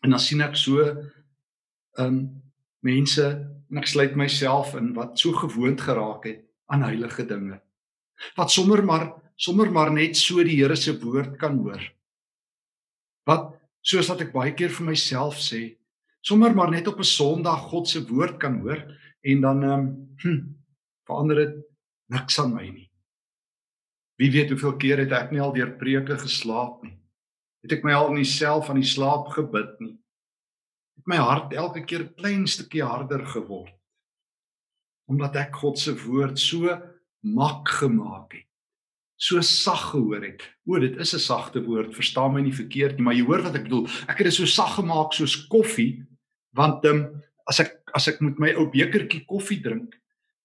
En 0.02 0.10
dan 0.10 0.20
sien 0.20 0.42
ek 0.44 0.56
so 0.56 0.84
um, 1.98 2.42
mense 2.84 3.24
en 3.68 3.80
ek 3.80 3.88
sluit 3.90 4.16
myself 4.16 4.74
in 4.78 4.92
wat 4.96 5.18
so 5.20 5.32
gewoond 5.36 5.80
geraak 5.80 6.24
het 6.28 6.44
aan 6.72 6.84
heilige 6.86 7.24
dinge. 7.28 7.60
Wat 8.36 8.50
sommer 8.50 8.84
maar 8.84 9.12
sommer 9.38 9.70
maar 9.70 9.90
net 9.94 10.16
so 10.18 10.42
die 10.42 10.56
Here 10.58 10.76
se 10.76 10.96
woord 10.98 11.36
kan 11.38 11.58
hoor. 11.62 11.82
Wat 13.28 13.54
soos 13.86 14.08
wat 14.10 14.24
ek 14.24 14.32
baie 14.34 14.54
keer 14.56 14.72
vir 14.74 14.88
myself 14.88 15.38
sê, 15.38 15.78
sommer 16.26 16.54
maar 16.54 16.70
net 16.70 16.88
op 16.88 16.98
'n 16.98 17.04
Sondag 17.06 17.70
God 17.70 17.88
se 17.88 18.02
woord 18.08 18.38
kan 18.38 18.60
hoor 18.60 18.82
en 19.22 19.40
dan 19.40 19.62
ehm 19.62 19.72
um, 19.72 20.16
hm, 20.22 20.40
verander 21.06 21.36
dit 21.36 21.54
niks 22.10 22.38
aan 22.38 22.54
my 22.54 22.68
nie. 22.68 22.90
Wie 24.18 24.30
weet 24.30 24.50
hoeveel 24.50 24.76
keer 24.76 24.98
het 24.98 25.12
ek 25.12 25.30
nie 25.30 25.40
al 25.40 25.54
deur 25.54 25.76
preke 25.78 26.18
geslaap 26.18 26.82
nie. 26.82 26.98
Het 27.62 27.78
ek 27.78 27.84
my 27.84 27.92
al 27.92 28.08
in 28.08 28.18
myself 28.18 28.70
aan 28.70 28.80
die 28.80 28.90
slaap 28.94 29.28
gebid 29.28 29.78
nie. 29.80 29.98
My 31.08 31.16
hart 31.16 31.54
elke 31.56 31.86
keer 31.88 32.04
klein 32.18 32.44
stukkie 32.46 32.84
harder 32.84 33.24
geword. 33.32 33.72
Omdat 35.08 35.38
ek 35.40 35.56
God 35.62 35.80
se 35.80 35.94
woord 35.96 36.36
so 36.40 36.74
mak 37.24 37.70
gemaak 37.78 38.34
het. 38.36 38.44
So 39.18 39.40
sag 39.42 39.88
gehoor 39.90 40.22
het. 40.22 40.44
O, 40.68 40.78
dit 40.78 40.94
is 41.00 41.14
'n 41.14 41.18
sagte 41.18 41.64
woord, 41.64 41.94
verstaan 41.94 42.34
my 42.34 42.40
nie 42.40 42.52
verkeerd 42.52 42.98
nie, 42.98 43.04
maar 43.04 43.14
jy 43.14 43.24
hoor 43.24 43.42
wat 43.42 43.56
ek 43.56 43.64
bedoel. 43.64 43.88
Ek 44.06 44.18
het 44.18 44.28
dit 44.28 44.34
so 44.34 44.44
sag 44.44 44.76
gemaak 44.76 45.12
soos 45.12 45.48
koffie, 45.48 46.04
want 46.54 46.84
ehm 46.84 46.96
um, 46.96 47.22
as 47.48 47.60
ek 47.60 47.80
as 47.94 48.08
ek 48.08 48.20
met 48.20 48.38
my 48.38 48.52
ou 48.54 48.68
bekertjie 48.70 49.24
koffie 49.26 49.62
drink 49.62 49.96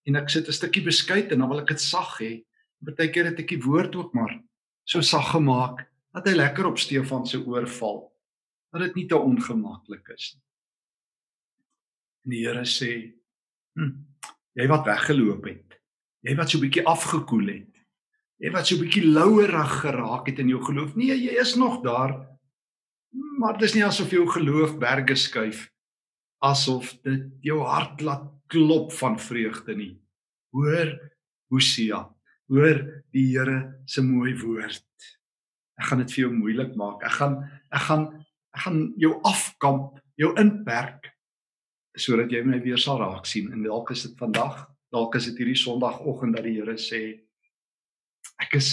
en 0.08 0.16
ek 0.16 0.30
sit 0.30 0.48
'n 0.48 0.52
stukkie 0.52 0.84
beskuit 0.84 1.32
en 1.32 1.40
dan 1.40 1.50
wil 1.50 1.60
ek 1.60 1.68
dit 1.68 1.82
sag 1.82 2.20
hê, 2.20 2.44
Partykeer 2.84 3.26
het 3.32 3.40
ek 3.40 3.48
die 3.48 3.64
woord 3.64 3.96
ook 3.96 4.14
maar 4.14 4.42
so 4.84 5.02
sag 5.02 5.32
gemaak 5.32 5.88
dat 6.14 6.28
hy 6.28 6.34
lekker 6.36 6.66
op 6.66 6.80
Stefan 6.80 7.26
se 7.26 7.38
oor 7.38 7.68
val. 7.68 8.12
Dat 8.74 8.82
dit 8.82 8.96
nie 8.96 9.08
te 9.08 9.18
ongemaklik 9.18 10.10
is 10.10 10.36
nie. 10.36 10.44
En 12.24 12.32
die 12.32 12.46
Here 12.46 12.66
sê: 12.66 13.14
"Hm, 13.76 13.92
jy 14.56 14.68
wat 14.68 14.86
weggeloop 14.86 15.46
het. 15.46 15.80
Jy 16.24 16.36
wat 16.36 16.50
so 16.50 16.58
'n 16.58 16.62
bietjie 16.62 16.86
afgekoel 16.86 17.48
het. 17.48 17.74
Jy 18.40 18.52
wat 18.52 18.68
so 18.68 18.76
'n 18.76 18.82
bietjie 18.82 19.06
louerig 19.06 19.82
geraak 19.82 20.28
het 20.28 20.40
in 20.40 20.50
jou 20.50 20.62
geloof. 20.64 20.96
Nee, 20.96 21.16
jy 21.16 21.40
is 21.40 21.56
nog 21.56 21.84
daar. 21.84 22.28
Maar 23.38 23.54
dit 23.54 23.64
is 23.64 23.76
nie 23.76 23.86
asof 23.86 24.12
jou 24.12 24.28
geloof 24.28 24.78
berge 24.80 25.16
skuif 25.16 25.74
asof 26.44 26.92
dit 27.08 27.30
jou 27.42 27.62
hart 27.64 28.02
laat 28.04 28.28
klop 28.52 28.92
van 29.00 29.16
vreugde 29.20 29.76
nie. 29.76 29.94
Hoor 30.54 30.92
Hosea 31.52 32.04
hoor 32.52 32.82
die 33.16 33.30
Here 33.32 33.80
se 33.86 34.04
mooi 34.04 34.36
woord. 34.42 34.84
Ek 35.80 35.88
gaan 35.90 36.04
dit 36.04 36.12
vir 36.14 36.26
jou 36.26 36.34
moeilik 36.36 36.76
maak. 36.78 37.04
Ek 37.08 37.16
gaan 37.18 37.40
ek 37.74 37.88
gaan 37.88 38.06
ek 38.54 38.62
gaan 38.68 38.82
jou 39.02 39.16
afkamp, 39.26 39.98
jou 40.20 40.30
inperk 40.38 41.13
sodat 41.98 42.32
jy 42.32 42.42
my 42.46 42.60
weer 42.64 42.80
sal 42.82 43.00
raak 43.02 43.28
sien. 43.30 43.52
En 43.54 43.64
dalk 43.66 43.92
is 43.94 44.06
dit 44.08 44.16
vandag, 44.20 44.64
dalk 44.94 45.18
is 45.20 45.30
dit 45.30 45.42
hierdie 45.42 45.60
Sondagoggend 45.60 46.38
dat 46.38 46.48
die 46.48 46.58
Here 46.58 46.78
sê 46.80 47.04
ek 48.42 48.58
is 48.60 48.72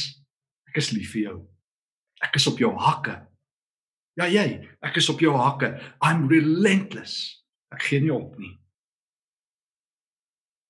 ek 0.71 0.79
is 0.79 0.93
lief 0.95 1.13
vir 1.17 1.23
jou. 1.23 1.37
Ek 2.23 2.37
is 2.39 2.47
op 2.47 2.61
jou 2.61 2.71
hakke. 2.79 3.17
Ja 4.21 4.29
jy, 4.31 4.61
ek 4.85 5.01
is 5.01 5.09
op 5.11 5.21
jou 5.23 5.35
hakke. 5.35 5.75
I'm 6.05 6.29
relentless. 6.31 7.43
Ek 7.75 7.83
gee 7.89 8.03
nie 8.03 8.13
op 8.15 8.37
nie. 8.39 8.55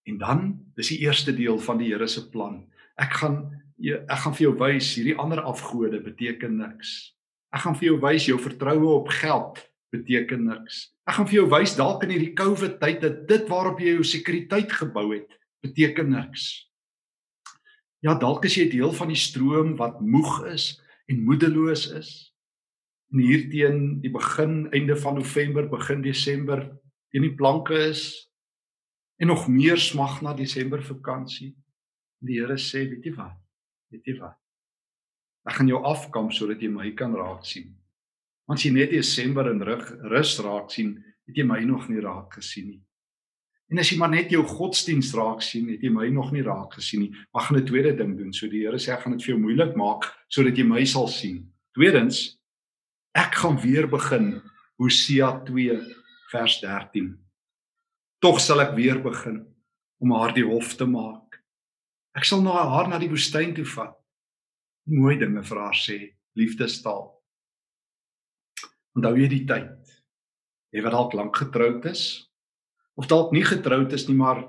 En 0.09 0.19
dan, 0.19 0.43
dis 0.77 0.95
die 0.95 1.03
eerste 1.05 1.33
deel 1.37 1.59
van 1.61 1.79
die 1.81 1.91
Here 1.93 2.09
se 2.09 2.25
plan 2.33 2.63
ek 3.01 3.17
gaan 3.23 3.41
ek 3.81 4.19
gaan 4.21 4.35
vir 4.37 4.45
jou 4.45 4.55
wys 4.61 4.91
hierdie 4.99 5.17
ander 5.17 5.41
afgode 5.49 6.03
beteken 6.05 6.59
niks. 6.61 7.15
Ek 7.55 7.65
gaan 7.65 7.77
vir 7.79 7.87
jou 7.87 7.99
wys 8.03 8.27
jou 8.29 8.37
vertroue 8.37 8.91
op 8.99 9.09
geld 9.23 9.63
beteken 9.91 10.47
niks. 10.47 10.89
Ek 11.09 11.17
gaan 11.19 11.29
vir 11.29 11.41
jou 11.41 11.47
wys 11.51 11.75
dalk 11.79 12.05
in 12.07 12.15
hierdie 12.15 12.35
COVID 12.39 12.79
tyd 12.83 13.01
dat 13.03 13.23
dit 13.29 13.47
waarop 13.51 13.81
jy 13.83 13.97
jou 13.99 14.07
sekuriteit 14.07 14.73
gebou 14.81 15.11
het 15.13 15.39
beteken 15.65 16.13
niks. 16.15 16.49
Ja, 18.01 18.15
dalk 18.17 18.47
is 18.49 18.57
jy 18.57 18.71
deel 18.73 18.95
van 18.97 19.11
die 19.13 19.19
stroom 19.19 19.75
wat 19.81 20.01
moeg 20.01 20.47
is 20.49 20.73
en 21.11 21.25
moedeloos 21.27 21.91
is. 21.99 22.11
En 23.13 23.21
hier 23.21 23.49
teen 23.51 23.99
die 24.01 24.13
begin 24.15 24.71
einde 24.73 24.97
van 24.97 25.19
November, 25.19 25.67
begin 25.69 26.03
Desember, 26.03 26.63
teen 27.11 27.27
die 27.27 27.35
planke 27.37 27.77
is 27.91 28.31
en 29.21 29.29
nog 29.29 29.49
meer 29.51 29.77
smag 29.77 30.23
na 30.25 30.33
Desember 30.33 30.81
vakansie. 30.83 31.53
Die 32.25 32.39
Here 32.41 32.57
sê, 32.57 32.87
weet 32.89 33.05
jy 33.05 33.13
wat? 33.19 33.37
Weet 33.93 34.07
jy 34.09 34.17
wat? 34.21 34.39
Ek 35.49 35.59
gaan 35.59 35.69
jou 35.69 35.81
afkamp 35.89 36.33
sodat 36.37 36.63
jy 36.63 36.71
my 36.73 36.93
kan 36.97 37.13
raak 37.17 37.45
sien. 37.49 37.73
As 38.51 38.65
jy 38.65 38.73
net 38.75 38.91
Desember 38.91 39.47
in 39.51 39.63
rug 39.63 39.85
rus 40.11 40.35
raak 40.43 40.73
sien, 40.75 40.97
het 41.29 41.37
jy 41.39 41.45
my 41.47 41.61
nog 41.65 41.89
nie 41.91 42.03
raak 42.03 42.35
gesien 42.41 42.73
nie. 42.73 42.81
En 43.71 43.79
as 43.79 43.93
jy 43.93 43.99
maar 44.01 44.11
net 44.11 44.33
jou 44.35 44.43
godsdiens 44.43 45.13
raak 45.15 45.45
sien, 45.47 45.69
het 45.71 45.85
jy 45.87 45.93
my 45.95 46.09
nog 46.11 46.33
nie 46.35 46.43
raak 46.43 46.75
gesien 46.75 47.05
nie. 47.05 47.13
Mag 47.35 47.47
gaan 47.47 47.59
'n 47.59 47.67
tweede 47.67 47.97
ding 47.97 48.19
doen. 48.19 48.33
So 48.33 48.49
die 48.49 48.67
Here 48.67 48.79
sê 48.79 48.93
ek 48.93 49.03
gaan 49.03 49.17
dit 49.17 49.23
vir 49.23 49.35
jou 49.35 49.41
moeilik 49.41 49.77
maak 49.77 50.11
sodat 50.29 50.57
jy 50.57 50.65
my 50.65 50.85
sal 50.85 51.07
sien. 51.07 51.47
Tweedens, 51.75 52.39
ek 53.15 53.35
gaan 53.35 53.57
weer 53.63 53.87
begin 53.87 54.43
Hosea 54.79 55.45
2 55.47 55.81
vers 56.33 56.61
13. 56.61 57.19
Tog 58.21 58.41
sal 58.41 58.61
ek 58.61 58.75
weer 58.75 58.99
begin 58.99 59.47
om 60.01 60.13
haar 60.13 60.35
die 60.35 60.45
hof 60.45 60.75
te 60.75 60.87
maak 60.87 61.31
Ek 62.17 62.27
sal 62.27 62.43
na 62.43 62.57
haar 62.73 62.89
na 62.91 62.99
die 62.99 63.11
woestyn 63.11 63.53
toe 63.55 63.67
vat. 63.77 63.95
Mooi 64.91 65.15
dinge 65.21 65.45
vir 65.47 65.61
haar 65.63 65.77
sê, 65.79 65.99
liefdestaal. 66.39 67.07
Onthou 68.97 69.15
jy 69.19 69.29
die 69.31 69.45
tyd? 69.47 69.93
Jy 70.75 70.83
wat 70.83 70.95
dalk 70.95 71.15
lank 71.19 71.37
getroud 71.37 71.87
is 71.91 72.27
of 73.01 73.07
dalk 73.09 73.33
nie 73.33 73.45
getroud 73.47 73.93
is 73.97 74.09
nie, 74.09 74.17
maar 74.19 74.43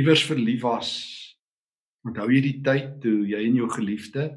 iewers 0.00 0.24
verlief 0.26 0.64
was. 0.64 0.90
Onthou 2.04 2.26
jy 2.32 2.40
die 2.42 2.60
tyd 2.64 2.98
toe 3.04 3.22
jy 3.28 3.44
en 3.46 3.60
jou 3.60 3.68
geliefde 3.70 4.28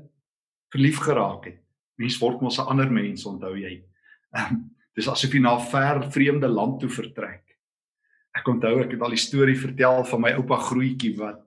verlief 0.74 1.00
geraak 1.04 1.48
het? 1.50 1.62
Mens 1.98 2.20
word 2.22 2.42
mos 2.42 2.60
'n 2.60 2.70
ander 2.70 2.92
mens, 2.92 3.26
onthou 3.26 3.56
jy? 3.58 3.84
Ehm 4.36 4.68
dis 4.98 5.08
asof 5.08 5.34
jy 5.34 5.40
na 5.40 5.54
'n 5.56 5.68
ver 5.72 6.12
vreemde 6.12 6.48
land 6.48 6.80
toe 6.80 6.90
vertrek. 6.90 7.44
Ek 8.34 8.48
onthou 8.48 8.82
ek 8.82 8.92
het 8.92 9.02
al 9.02 9.14
die 9.14 9.26
storie 9.28 9.58
vertel 9.58 10.04
van 10.04 10.22
my 10.22 10.32
oupa 10.32 10.58
Grootjie 10.58 11.16
wat 11.18 11.44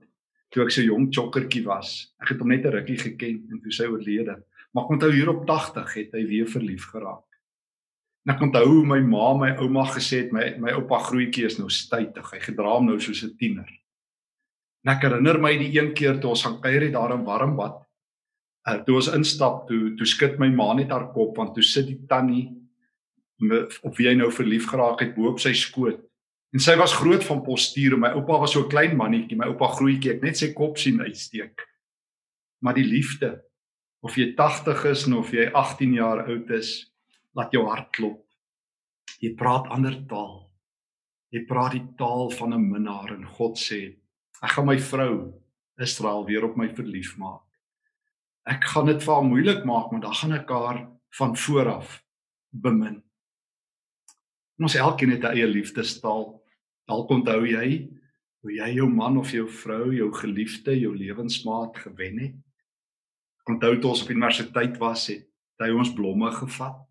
toe 0.51 0.65
ek 0.65 0.71
so 0.71 0.83
jong 0.83 1.11
chokkertjie 1.11 1.65
was. 1.65 2.15
Ek 2.23 2.29
het 2.29 2.39
hom 2.39 2.49
net 2.49 2.65
'n 2.65 2.71
rukkie 2.71 2.99
geken 2.99 3.49
en 3.51 3.61
toe 3.61 3.73
sy 3.73 3.87
oorlede. 3.87 4.43
Maar 4.73 4.85
ek 4.85 4.91
onthou 4.91 5.13
hier 5.13 5.31
op 5.31 5.47
80 5.47 5.95
het 5.95 6.13
hy 6.13 6.27
weer 6.27 6.47
verlief 6.47 6.85
geraak. 6.91 7.30
En 8.31 8.37
ek 8.37 8.45
onthou 8.47 8.63
hoe 8.63 8.83
my 8.87 9.01
ma 9.03 9.33
my 9.35 9.49
ouma 9.59 9.83
gesê 9.91 10.21
het 10.21 10.29
my 10.31 10.45
my 10.63 10.71
oupa 10.79 11.01
grootjie 11.03 11.49
is 11.49 11.57
nou 11.59 11.67
stytig. 11.67 12.29
Hy 12.31 12.39
gedra 12.45 12.77
hom 12.77 12.87
nou 12.87 12.99
soos 13.03 13.25
'n 13.27 13.35
tiener. 13.35 13.67
En 14.87 14.93
ek 14.93 15.03
herinner 15.03 15.41
my 15.41 15.59
die 15.59 15.73
een 15.75 15.95
keer 15.95 16.21
toe 16.21 16.31
ons 16.31 16.45
gaan 16.47 16.61
kuier 16.63 16.83
het 16.83 16.93
daar 16.93 17.13
in 17.19 17.25
Warmbad. 17.25 17.83
Uh 18.69 18.79
toe 18.87 18.95
ons 18.95 19.09
instap, 19.09 19.67
toe 19.67 19.97
toe 19.97 20.07
skud 20.07 20.39
my 20.39 20.49
ma 20.49 20.75
net 20.75 20.91
haar 20.91 21.11
kop 21.13 21.37
want 21.37 21.55
toe 21.55 21.63
sit 21.63 21.87
die 21.87 21.99
tannie 22.07 22.55
op 23.83 23.97
wie 23.97 24.07
hy 24.07 24.15
nou 24.15 24.31
verlief 24.31 24.69
geraak 24.71 25.01
het 25.01 25.15
bo 25.17 25.27
op 25.31 25.41
sy 25.41 25.53
skoot. 25.53 25.99
En 26.55 26.61
sy 26.61 26.77
was 26.77 26.95
groot 26.95 27.25
van 27.25 27.43
postuur 27.43 27.95
en 27.95 28.01
my 28.01 28.13
oupa 28.15 28.39
was 28.39 28.53
so 28.53 28.63
'n 28.63 28.71
klein 28.71 28.97
mannetjie, 28.97 29.37
my 29.37 29.47
oupa 29.47 29.67
grootjie, 29.75 30.13
ek 30.13 30.23
net 30.23 30.37
sy 30.37 30.53
kop 30.53 30.79
sien 30.79 31.01
uitsteek. 31.01 31.67
Maar 32.63 32.75
die 32.75 32.87
liefde 32.87 33.43
of 34.03 34.15
jy 34.15 34.37
80 34.37 34.85
is 34.85 35.07
of 35.07 35.33
jy 35.33 35.51
18 35.53 35.93
jaar 35.95 36.29
oud 36.29 36.51
is, 36.51 36.90
laat 37.37 37.53
jou 37.53 37.65
hart 37.69 37.91
klop. 37.97 38.25
Jy 39.21 39.35
praat 39.37 39.69
ander 39.71 39.97
taal. 40.09 40.51
Jy 41.31 41.45
praat 41.47 41.73
die 41.77 41.87
taal 41.97 42.31
van 42.31 42.55
'n 42.55 42.71
minnaar 42.71 43.13
en 43.15 43.25
God 43.25 43.59
sê 43.59 43.97
Ek 44.43 44.51
gaan 44.57 44.67
my 44.67 44.79
vrou 44.79 45.35
Israel 45.77 46.25
weer 46.25 46.45
op 46.45 46.57
my 46.57 46.69
verlief 46.73 47.17
maak. 47.21 47.45
Ek 48.49 48.65
gaan 48.65 48.87
dit 48.87 49.03
vir 49.03 49.15
haar 49.15 49.25
moeilik 49.29 49.65
maak, 49.69 49.93
maar 49.93 50.01
dan 50.01 50.15
gaan 50.15 50.33
ek 50.33 50.49
haar 50.49 50.89
van 51.19 51.37
vooraf 51.37 52.01
bemin. 52.51 53.03
Ons 54.61 54.75
elkeen 54.75 55.11
het 55.11 55.25
'n 55.25 55.37
eie 55.37 55.47
liefdestaal. 55.47 56.41
Dalk 56.89 57.11
onthou 57.11 57.47
jy 57.47 57.89
hoe 58.41 58.53
jy 58.53 58.75
jou 58.75 58.89
man 58.89 59.19
of 59.19 59.31
jou 59.31 59.47
vrou, 59.49 59.93
jou 59.93 60.13
geliefde, 60.13 60.81
jou 60.81 60.97
lewensmaat 60.97 61.77
gewen 61.77 62.19
het. 62.19 62.35
Onthou 63.45 63.79
toe 63.81 63.91
ons 63.91 64.03
op 64.03 64.11
universiteit 64.11 64.79
was, 64.79 65.07
het 65.07 65.27
hy 65.59 65.71
ons 65.71 65.93
blomme 65.93 66.31
gevat. 66.33 66.90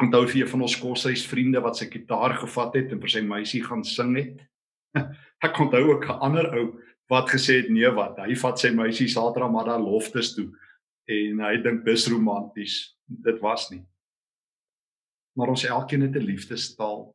Onthou 0.00 0.26
vir 0.26 0.48
van 0.48 0.62
ons 0.62 0.78
koshuisvriende 0.80 1.60
wat 1.60 1.76
sy 1.76 1.90
gitaar 1.90 2.34
gevat 2.40 2.74
het 2.74 2.92
en 2.92 3.00
vir 3.00 3.08
sy 3.08 3.20
meisie 3.20 3.62
gaan 3.64 3.84
sing 3.84 4.16
het. 4.16 4.40
Ek 5.46 5.58
onthou 5.60 5.82
ook 5.92 6.08
'n 6.08 6.20
ander 6.20 6.48
ou 6.58 6.80
wat 7.10 7.28
gesê 7.28 7.60
het 7.60 7.70
nee 7.70 7.90
wat, 7.90 8.18
hy 8.18 8.34
vat 8.34 8.58
sy 8.58 8.70
meisie 8.70 9.08
Saterdag 9.08 9.50
maar 9.52 9.66
daar 9.68 9.80
loftes 9.80 10.34
toe 10.34 10.48
en 11.10 11.40
hy 11.40 11.56
dink 11.62 11.84
dis 11.84 12.08
romanties. 12.08 12.96
Dit 13.06 13.40
was 13.40 13.70
nie. 13.70 13.82
Maar 15.36 15.48
ons 15.48 15.64
elkeen 15.64 16.06
het 16.06 16.16
'n 16.16 16.24
liefdestaal. 16.24 17.14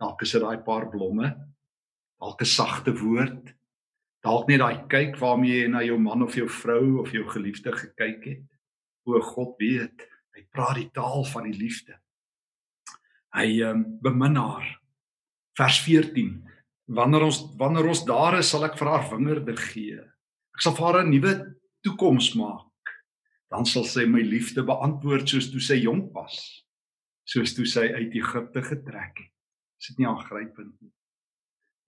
Dalk 0.00 0.22
is 0.22 0.32
dit 0.32 0.42
daai 0.42 0.58
paar 0.58 0.88
blomme, 0.88 1.28
dalk 2.20 2.40
'n 2.40 2.44
sagte 2.44 2.92
woord, 2.92 3.54
dalk 4.22 4.48
net 4.48 4.58
daai 4.58 4.86
kyk 4.88 5.16
waarmee 5.18 5.62
jy 5.62 5.68
na 5.68 5.82
jou 5.82 5.98
man 5.98 6.22
of 6.22 6.34
jou 6.34 6.48
vrou 6.48 7.00
of 7.00 7.10
jou 7.12 7.24
geliefde 7.28 7.72
gekyk 7.72 8.24
het. 8.24 8.44
O 9.06 9.20
God 9.20 9.56
weet, 9.58 10.08
hy 10.36 10.44
praat 10.52 10.76
die 10.76 10.90
taal 10.92 11.24
van 11.24 11.48
die 11.48 11.56
liefde. 11.56 11.96
Hy 13.36 13.48
um, 13.68 13.84
bemin 14.04 14.36
haar. 14.36 14.68
Vers 15.56 15.80
14 15.84 16.44
Wanneer 16.86 17.24
ons 17.26 17.40
wanneer 17.58 17.88
ons 17.90 18.04
daar 18.06 18.38
is, 18.38 18.52
sal 18.52 18.64
ek 18.68 18.76
vir 18.78 18.92
haar 18.92 19.08
wingerde 19.10 19.56
gee. 19.58 19.98
Ek 20.54 20.62
sal 20.62 20.74
vir 20.76 20.86
haar 20.86 20.98
'n 21.02 21.10
nuwe 21.10 21.32
toekoms 21.82 22.34
maak. 22.38 22.92
Dan 23.50 23.66
sal 23.66 23.84
sy 23.84 24.06
my 24.06 24.22
liefde 24.22 24.62
beantwoord 24.62 25.28
soos 25.28 25.50
toe 25.50 25.60
sy 25.60 25.82
jonk 25.82 26.12
was, 26.14 26.64
soos 27.26 27.54
toe 27.54 27.66
sy 27.66 27.86
uit 27.90 28.14
Egipte 28.14 28.62
getrek 28.62 29.18
het. 29.18 29.32
Is 29.80 29.88
dit 29.88 29.98
nie 29.98 30.06
aangrypend 30.06 30.74
nie? 30.80 30.92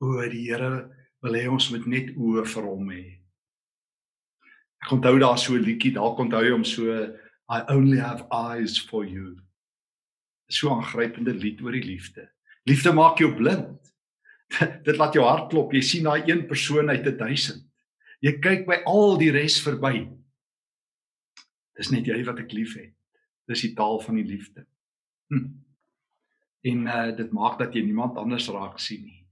O, 0.01 0.21
die 0.31 0.51
Here 0.51 0.91
wil 1.23 1.35
hê 1.35 1.49
ons 1.49 1.71
moet 1.71 1.87
net 1.87 2.11
oë 2.17 2.45
vir 2.47 2.67
hom 2.67 2.91
hê. 2.91 3.19
Ek 4.83 4.93
onthou 4.93 5.19
daar 5.19 5.39
so 5.39 5.55
'n 5.55 5.63
liedjie, 5.63 5.95
dalk 5.95 6.19
onthou 6.19 6.43
jy 6.43 6.53
hom 6.53 6.65
so 6.65 6.85
I 7.49 7.65
only 7.69 7.99
have 7.99 8.27
eyes 8.31 8.79
for 8.79 9.05
you. 9.05 9.41
So 10.49 10.69
'n 10.69 10.83
aangrypende 10.83 11.35
lied 11.35 11.61
oor 11.63 11.73
die 11.73 11.85
liefde. 11.85 12.29
Liefde 12.65 12.93
maak 12.93 13.19
jou 13.19 13.35
blind. 13.35 13.93
dit 14.87 14.97
laat 14.97 15.15
jou 15.15 15.25
hart 15.25 15.51
klop. 15.51 15.73
Jy 15.73 15.83
sien 15.83 16.05
daai 16.05 16.25
een 16.29 16.47
persoon 16.47 16.89
uit 16.89 17.05
1000. 17.05 17.65
Jy 18.21 18.33
kyk 18.43 18.67
by 18.67 18.83
al 18.89 19.17
die 19.21 19.31
res 19.31 19.61
verby. 19.63 20.09
Dis 21.79 21.93
net 21.95 22.07
jy 22.07 22.19
wat 22.27 22.41
ek 22.43 22.53
liefhet. 22.53 22.95
Dis 23.49 23.65
die 23.65 23.75
taal 23.77 24.01
van 24.01 24.19
die 24.19 24.27
liefde. 24.27 24.67
Hm. 25.33 25.47
En 26.69 26.87
uh, 26.87 27.17
dit 27.17 27.33
maak 27.33 27.59
dat 27.59 27.75
jy 27.75 27.85
niemand 27.87 28.19
anders 28.19 28.49
raak 28.53 28.81
sien 28.83 29.05
nie. 29.05 29.23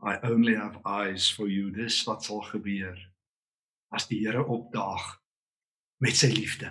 I 0.00 0.16
only 0.24 0.54
have 0.56 0.80
eyes 0.86 1.28
for 1.28 1.48
you. 1.50 1.68
Dis 1.74 1.98
wat 2.08 2.24
sal 2.24 2.40
gebeur 2.48 2.96
as 3.92 4.06
die 4.08 4.22
Here 4.22 4.46
opdaag 4.46 5.18
met 6.00 6.16
sy 6.16 6.30
liefde. 6.32 6.70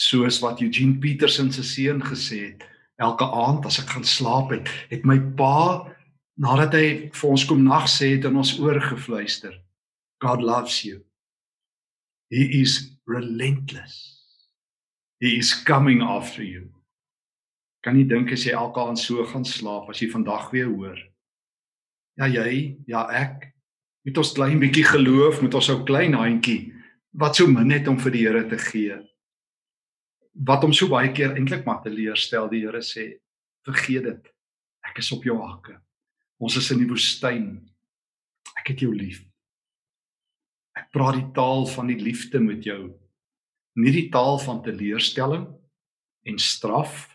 Soos 0.00 0.40
wat 0.40 0.62
Eugene 0.64 0.96
Peterson 0.98 1.50
se 1.52 1.62
seun 1.66 2.00
gesê 2.00 2.40
het, 2.50 2.64
elke 3.00 3.24
aand 3.24 3.66
as 3.68 3.80
ek 3.82 3.92
gaan 3.94 4.06
slaap 4.06 4.52
het, 4.54 4.68
het 4.88 5.04
my 5.08 5.18
pa 5.36 5.88
nadat 6.40 6.76
hy 6.76 6.86
vir 7.12 7.28
ons 7.28 7.44
kom 7.48 7.60
nag 7.66 7.88
sê 7.90 8.14
het 8.14 8.24
in 8.28 8.38
ons 8.40 8.54
oor 8.62 8.80
gefluister. 8.80 9.52
God 10.24 10.44
loves 10.44 10.80
you. 10.84 11.02
He 12.32 12.60
is 12.60 12.96
relentless. 13.08 14.20
He 15.20 15.36
is 15.36 15.52
coming 15.52 16.00
after 16.00 16.44
you. 16.44 16.70
Kan 17.84 17.96
jy 17.96 18.06
dink 18.08 18.32
as 18.32 18.44
jy 18.44 18.56
elke 18.56 18.80
aand 18.80 19.00
so 19.00 19.24
gaan 19.28 19.44
slaap 19.44 19.88
as 19.92 20.00
jy 20.00 20.08
vandag 20.12 20.48
weer 20.52 20.68
hoor? 20.68 20.96
Ja 22.20 22.28
jy, 22.28 22.76
ja 22.88 23.06
ek 23.16 23.50
met 24.04 24.16
ons 24.20 24.32
klein 24.36 24.60
bietjie 24.60 24.84
geloof, 24.88 25.40
met 25.44 25.56
ons 25.56 25.68
ou 25.72 25.80
klein 25.88 26.16
handjie 26.16 26.72
wat 27.20 27.36
so 27.36 27.48
min 27.50 27.72
het 27.74 27.88
om 27.90 27.98
vir 28.00 28.14
die 28.14 28.24
Here 28.24 28.44
te 28.48 28.56
gee 28.60 28.96
wat 30.34 30.62
hom 30.64 30.72
so 30.76 30.88
baie 30.90 31.10
keer 31.14 31.34
eintlik 31.34 31.66
maar 31.66 31.82
teleurstel 31.84 32.48
die 32.52 32.62
Here 32.64 32.82
sê 32.84 33.12
vergeet 33.66 34.06
dit. 34.06 34.30
Ek 34.86 35.00
is 35.02 35.10
op 35.12 35.24
jou 35.26 35.36
hakke. 35.42 35.76
Ons 36.40 36.56
is 36.56 36.70
in 36.72 36.80
die 36.80 36.88
woestyn. 36.88 37.48
Ek 38.56 38.72
het 38.72 38.84
jou 38.84 38.92
lief. 38.94 39.20
Ek 40.78 40.88
praat 40.94 41.18
die 41.18 41.28
taal 41.36 41.66
van 41.68 41.90
die 41.90 41.98
liefde 42.00 42.40
met 42.40 42.64
jou. 42.64 42.94
Nie 43.76 43.92
die 43.94 44.08
taal 44.12 44.38
van 44.42 44.62
teleurstelling 44.64 45.46
en 46.26 46.38
straf 46.40 47.10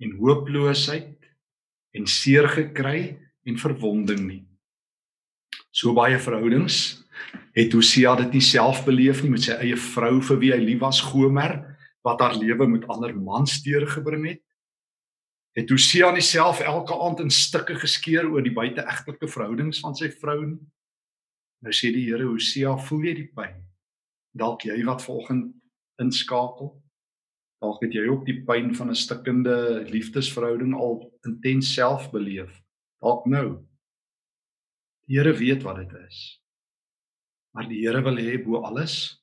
en 0.00 0.16
hooploosheid 0.16 1.28
en 1.96 2.06
seer 2.08 2.48
gekry 2.48 3.18
en 3.44 3.60
verwonding 3.60 4.22
nie. 4.26 4.42
So 5.70 5.92
baie 5.94 6.18
verhoudings. 6.18 7.00
Het 7.54 7.74
Hosea 7.74 8.14
dit 8.22 8.38
nie 8.38 8.44
self 8.44 8.84
beleef 8.86 9.20
nie 9.22 9.34
met 9.34 9.44
sy 9.44 9.58
eie 9.60 9.76
vrou 9.76 10.20
vir 10.24 10.40
wie 10.40 10.52
hy 10.54 10.60
lief 10.62 10.80
was 10.82 11.02
Gomer 11.04 11.69
wat 12.06 12.20
haar 12.20 12.36
lewe 12.36 12.66
met 12.68 12.86
ander 12.88 13.14
mans 13.16 13.62
deurgebring 13.62 14.26
het. 14.28 14.42
Het 15.58 15.70
Hosea 15.70 16.10
nie 16.14 16.24
self 16.24 16.60
elke 16.60 16.94
aand 16.94 17.20
in 17.20 17.30
stukke 17.30 17.74
geskeur 17.74 18.28
oor 18.30 18.42
die 18.42 18.54
buiteegtelike 18.54 19.28
verhoudings 19.28 19.80
van 19.82 19.96
sy 19.98 20.10
vrou 20.10 20.38
nie. 20.44 20.60
Nou 21.60 21.72
sê 21.76 21.90
die 21.92 22.06
Here 22.06 22.24
Hosea, 22.24 22.76
voel 22.86 23.10
jy 23.10 23.14
die 23.18 23.30
pyn? 23.36 23.58
Dalk 24.38 24.64
jy 24.64 24.78
wat 24.86 25.02
volgend 25.04 25.50
inskakel. 26.00 26.72
Dalk 27.60 27.82
het 27.84 27.92
jy 27.92 28.06
ook 28.08 28.24
die 28.24 28.38
pyn 28.46 28.72
van 28.74 28.90
'n 28.90 28.96
stikkende 28.96 29.84
liefdesverhouding 29.90 30.74
al 30.74 31.10
intens 31.26 31.74
self 31.74 32.10
beleef. 32.10 32.62
Dalk 33.02 33.26
nou. 33.26 33.66
Die 35.06 35.18
Here 35.18 35.32
weet 35.36 35.62
wat 35.62 35.76
dit 35.76 35.92
is. 36.08 36.40
Maar 37.52 37.68
die 37.68 37.82
Here 37.82 38.02
wil 38.02 38.16
hê 38.16 38.42
bo 38.42 38.62
alles 38.62 39.20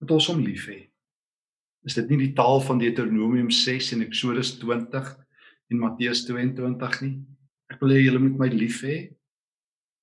moet 0.00 0.10
ons 0.10 0.26
hom 0.26 0.40
lief 0.44 0.66
hê. 0.66 0.87
Is 1.86 1.96
dit 1.98 2.08
nie 2.10 2.18
die 2.26 2.34
taal 2.36 2.60
van 2.64 2.80
Deuteronomium 2.80 3.50
6 3.54 3.92
en 3.94 4.04
Eksodus 4.06 4.56
20 4.58 5.12
en 5.70 5.82
Matteus 5.82 6.24
22 6.26 7.00
nie? 7.04 7.14
Ek 7.68 7.80
wil 7.82 7.94
hê 7.94 8.02
julle 8.02 8.22
moet 8.22 8.38
my 8.40 8.48
lief 8.52 8.82
hê 8.86 8.98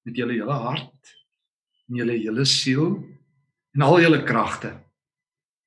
met 0.05 0.17
julle 0.17 0.37
hele 0.37 0.59
hart 0.65 1.15
en 1.89 1.99
julle 1.99 2.17
hele 2.17 2.45
siel 2.49 2.99
en 3.75 3.85
al 3.85 3.99
julle 4.03 4.21
kragte. 4.27 4.71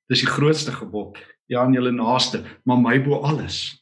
Dis 0.09 0.25
die 0.25 0.31
grootste 0.31 0.73
gebod. 0.73 1.19
Ja, 1.49 1.63
aan 1.65 1.75
julle 1.77 1.93
naaste, 1.93 2.43
maar 2.69 2.81
my 2.81 2.97
bo 3.05 3.21
alles. 3.25 3.79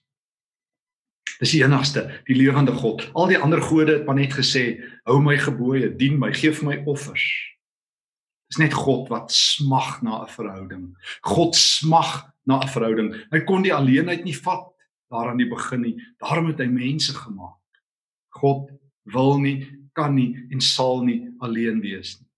Dis 1.40 1.52
die 1.52 1.62
enigste, 1.64 2.06
die 2.26 2.36
lewende 2.38 2.72
God. 2.72 3.04
Al 3.14 3.28
die 3.30 3.38
ander 3.38 3.60
gode 3.62 3.98
het 3.98 4.06
maar 4.06 4.16
net 4.18 4.34
gesê, 4.34 4.78
hou 5.06 5.18
my 5.22 5.36
gebooie, 5.38 5.90
dien 5.98 6.16
my, 6.18 6.30
gee 6.34 6.54
vir 6.54 6.68
my 6.68 6.76
offers. 6.88 7.24
Dis 8.50 8.60
net 8.62 8.74
God 8.74 9.08
wat 9.10 9.32
smag 9.34 10.02
na 10.02 10.22
'n 10.22 10.30
verhouding. 10.30 10.94
God 11.22 11.54
smag 11.54 12.30
na 12.46 12.60
'n 12.60 12.68
verhouding. 12.68 13.14
Hy 13.32 13.40
kon 13.40 13.62
die 13.62 13.74
alleenheid 13.74 14.24
nie 14.24 14.36
vat 14.36 14.72
daar 15.10 15.30
aan 15.30 15.38
die 15.38 15.50
begin 15.50 15.80
nie. 15.80 15.96
Daarom 16.18 16.46
het 16.46 16.58
hy 16.58 16.66
mense 16.66 17.14
gemaak. 17.14 17.58
God 18.30 18.70
wil 19.04 19.38
nie, 19.38 19.66
kan 19.94 20.14
nie 20.14 20.46
en 20.50 20.60
sal 20.60 21.02
nie 21.04 21.28
alleen 21.40 21.80
wees 21.80 22.20
nie. 22.20 22.28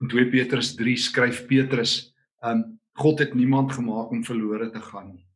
In 0.00 0.08
2 0.08 0.30
Petrus 0.30 0.74
3 0.74 0.96
skryf 0.96 1.46
Petrus, 1.46 2.12
um 2.42 2.78
God 2.94 3.18
het 3.18 3.34
niemand 3.34 3.72
gemaak 3.72 4.10
om 4.10 4.24
verlore 4.24 4.70
te 4.70 4.80
gaan 4.80 5.14
nie. 5.14 5.26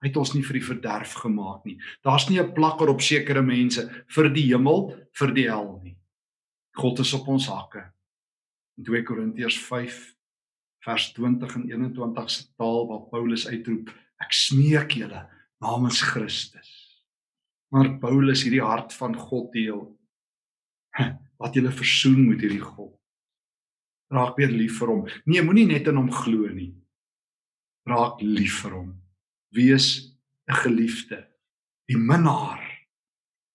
Hy 0.00 0.08
het 0.08 0.16
ons 0.16 0.32
nie 0.32 0.42
vir 0.42 0.56
die 0.56 0.64
verderf 0.64 1.12
gemaak 1.12 1.64
nie. 1.66 1.78
Daar's 2.02 2.30
nie 2.30 2.40
'n 2.40 2.54
plakker 2.54 2.88
op 2.88 3.00
sekere 3.00 3.42
mense 3.42 4.04
vir 4.08 4.30
die 4.30 4.48
hemel, 4.54 4.96
vir 5.12 5.34
die 5.34 5.48
hel 5.48 5.80
nie. 5.82 5.96
God 6.74 6.98
is 7.00 7.12
op 7.12 7.28
ons 7.28 7.46
hakke 7.46 7.92
in 8.80 8.88
2 8.88 9.04
Korintiërs 9.04 9.60
5 9.68 10.00
vers 10.88 11.10
20 11.12 11.56
en 11.60 11.68
21 11.68 12.30
se 12.32 12.48
taal 12.56 12.86
waar 12.88 13.06
Paulus 13.12 13.44
uitroep 13.46 13.92
ek 14.24 14.32
smeek 14.32 14.96
julle 14.96 15.26
namens 15.60 16.00
Christus 16.10 16.70
maar 17.70 17.92
Paulus 18.02 18.42
hierdie 18.42 18.64
hart 18.64 18.96
van 18.96 19.14
God 19.14 19.52
deel 19.52 19.84
Laat 21.40 21.56
julle 21.56 21.72
versoen 21.72 22.26
met 22.28 22.42
hierdie 22.44 22.62
God. 22.62 22.92
Raak 24.10 24.36
weer 24.36 24.50
lief 24.52 24.80
vir 24.80 24.90
hom. 24.92 25.04
Nee, 25.24 25.42
moenie 25.46 25.68
net 25.70 25.88
in 25.88 25.98
hom 26.00 26.10
glo 26.12 26.50
nie. 26.52 26.72
Raak 27.88 28.20
lief 28.24 28.60
vir 28.64 28.76
hom. 28.76 28.90
Wees 29.54 30.10
'n 30.50 30.54
geliefde, 30.54 31.26
die 31.88 31.96
minnaar, 31.96 32.60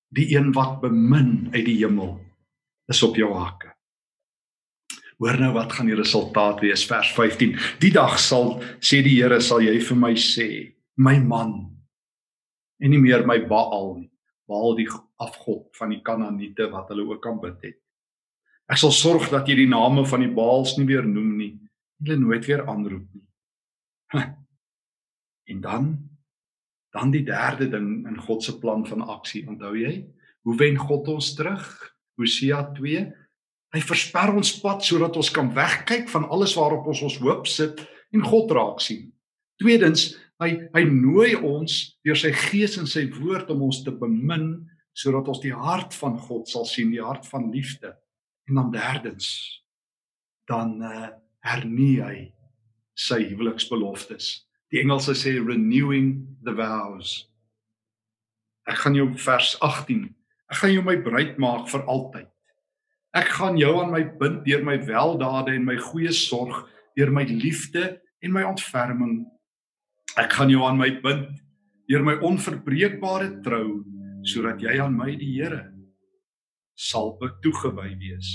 die 0.10 0.36
een 0.36 0.54
wat 0.54 0.82
bemin 0.82 1.52
uit 1.54 1.66
die 1.66 1.78
hemel 1.84 2.22
is 2.88 3.04
op 3.04 3.16
jou 3.16 3.34
hakke. 3.34 3.75
Hoor 5.22 5.38
nou 5.40 5.54
wat 5.56 5.72
gaan 5.74 5.88
die 5.88 5.96
resultaat 5.96 6.60
wees 6.64 6.84
vers 6.90 7.14
15. 7.16 7.56
Die 7.80 7.92
dag 7.96 8.18
sal 8.20 8.58
sê 8.84 9.00
die 9.06 9.16
Here 9.16 9.40
sal 9.44 9.64
jy 9.64 9.78
vir 9.80 10.00
my 10.00 10.12
sê, 10.20 10.50
my 11.00 11.16
man 11.24 11.56
en 12.84 12.92
nie 12.92 13.00
meer 13.00 13.24
my 13.28 13.38
Baal 13.48 13.94
nie, 14.02 14.10
Baal 14.50 14.76
die 14.78 14.88
afgod 15.24 15.70
van 15.80 15.94
die 15.94 16.02
Kanaaniete 16.04 16.68
wat 16.74 16.92
hulle 16.92 17.06
ook 17.08 17.28
aanbid 17.32 17.64
het. 17.64 17.78
Ek 18.68 18.82
sal 18.82 18.92
sorg 18.92 19.30
dat 19.32 19.48
jy 19.48 19.56
die 19.62 19.72
name 19.72 20.04
van 20.10 20.26
die 20.26 20.34
Baals 20.36 20.76
nie 20.78 20.88
weer 20.90 21.08
noem 21.08 21.32
nie, 21.40 21.54
hulle 22.04 22.20
nooit 22.20 22.46
weer 22.50 22.66
aanroep 22.68 23.08
nie. 23.16 24.26
En 25.46 25.62
dan 25.62 25.96
dan 26.96 27.12
die 27.12 27.26
derde 27.28 27.68
ding 27.68 28.06
in 28.08 28.16
God 28.24 28.44
se 28.44 28.54
plan 28.60 28.86
van 28.88 29.02
aksie, 29.04 29.42
onthou 29.52 29.74
jy? 29.76 30.06
Hoe 30.48 30.54
wen 30.56 30.78
God 30.80 31.10
ons 31.12 31.34
terug? 31.36 31.66
Hosea 32.16 32.62
2 32.78 33.02
Hy 33.76 33.82
versper 33.84 34.32
ons 34.32 34.54
pad 34.64 34.86
sodat 34.88 35.18
ons 35.20 35.30
kan 35.36 35.50
wegkyk 35.52 36.08
van 36.14 36.30
alles 36.32 36.54
waarop 36.56 36.86
ons 36.88 37.02
ons 37.04 37.18
hoop 37.20 37.50
sit 37.52 37.82
en 38.16 38.24
God 38.24 38.54
raak 38.56 38.80
sien. 38.80 39.10
Tweedens, 39.60 40.14
hy 40.40 40.54
hy 40.76 40.84
nooi 40.88 41.34
ons 41.36 41.74
deur 42.08 42.20
sy 42.20 42.32
gees 42.36 42.78
en 42.80 42.88
sy 42.88 43.06
woord 43.18 43.52
om 43.52 43.66
ons 43.68 43.82
te 43.84 43.92
bemin 43.92 44.54
sodat 44.96 45.28
ons 45.28 45.42
die 45.44 45.52
hart 45.52 45.96
van 46.00 46.16
God 46.24 46.48
sal 46.48 46.64
sien, 46.70 46.94
die 46.94 47.04
hart 47.04 47.28
van 47.28 47.50
liefde. 47.52 47.92
En 48.48 48.62
dan 48.62 48.72
derdens, 48.72 49.28
dan 50.48 50.78
uh, 50.80 51.10
hernie 51.44 52.00
hy 52.00 52.18
sy 52.96 53.26
huweliksbeloftes. 53.28 54.46
Die 54.72 54.80
Engelse 54.86 55.18
sê 55.20 55.36
renewing 55.42 56.14
the 56.48 56.56
vows. 56.56 57.26
Ek 58.72 58.80
gaan 58.86 58.96
jou 58.96 59.10
vers 59.20 59.52
18. 59.60 60.08
Ek 60.48 60.62
gaan 60.62 60.74
jou 60.78 60.86
my 60.86 60.96
bruid 61.04 61.36
maak 61.42 61.68
vir 61.74 61.84
altyd. 61.92 62.30
Ek 63.16 63.30
gaan 63.38 63.56
jou 63.56 63.78
aan 63.80 63.94
my 63.94 64.02
bind 64.20 64.42
deur 64.44 64.64
my 64.68 64.76
weldade 64.84 65.54
en 65.56 65.64
my 65.64 65.78
goeie 65.80 66.12
sorg, 66.12 66.66
deur 67.00 67.14
my 67.16 67.24
liefde 67.30 67.94
en 68.20 68.34
my 68.36 68.44
ontferming. 68.44 69.22
Ek 70.20 70.36
gaan 70.36 70.52
jou 70.52 70.66
aan 70.68 70.80
my 70.80 70.90
bind 71.04 71.30
deur 71.88 72.04
my 72.04 72.18
onverbreekbare 72.26 73.30
trou, 73.46 73.86
sodat 74.28 74.60
jy 74.60 74.76
aan 74.84 74.98
my 74.98 75.14
die 75.16 75.32
Here 75.38 75.64
sal 76.76 77.14
betoegewy 77.22 77.94
wees. 78.02 78.34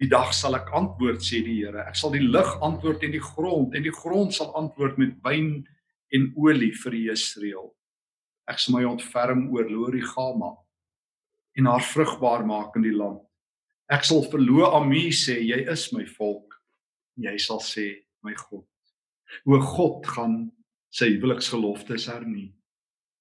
Die 0.00 0.08
dag 0.08 0.32
sal 0.32 0.56
ek 0.56 0.70
antwoord 0.72 1.20
sê 1.20 1.42
die 1.44 1.58
Here. 1.58 1.84
Ek 1.84 1.98
sal 2.00 2.14
die 2.16 2.24
lig 2.24 2.56
antwoord 2.64 3.04
en 3.04 3.12
die 3.12 3.20
grond 3.20 3.76
en 3.76 3.84
die 3.84 3.92
grond 3.92 4.32
sal 4.32 4.54
antwoord 4.56 4.96
met 5.02 5.18
wyn 5.26 5.58
en 6.16 6.30
olie 6.40 6.72
vir 6.86 7.02
Israel. 7.12 7.74
Ek 8.48 8.62
sal 8.62 8.78
my 8.78 8.86
ontferm 8.88 9.50
oor 9.52 9.68
Lorigama 9.68 10.54
en 11.60 11.68
haar 11.68 11.84
vrugbaar 11.84 12.48
maak 12.48 12.80
in 12.80 12.88
die 12.88 12.96
land. 12.96 13.20
Ek 13.90 14.06
sal 14.06 14.22
verlo 14.30 14.68
Ami 14.76 15.08
sê 15.10 15.40
jy 15.42 15.64
is 15.72 15.88
my 15.94 16.04
volk. 16.14 16.54
Jy 17.18 17.34
sal 17.42 17.58
sê 17.64 17.86
my 18.22 18.36
God. 18.38 18.66
O 19.46 19.58
God 19.58 20.06
gaan 20.06 20.36
sy 20.94 21.16
huweliksgeloftes 21.16 22.06
hernie. 22.10 22.52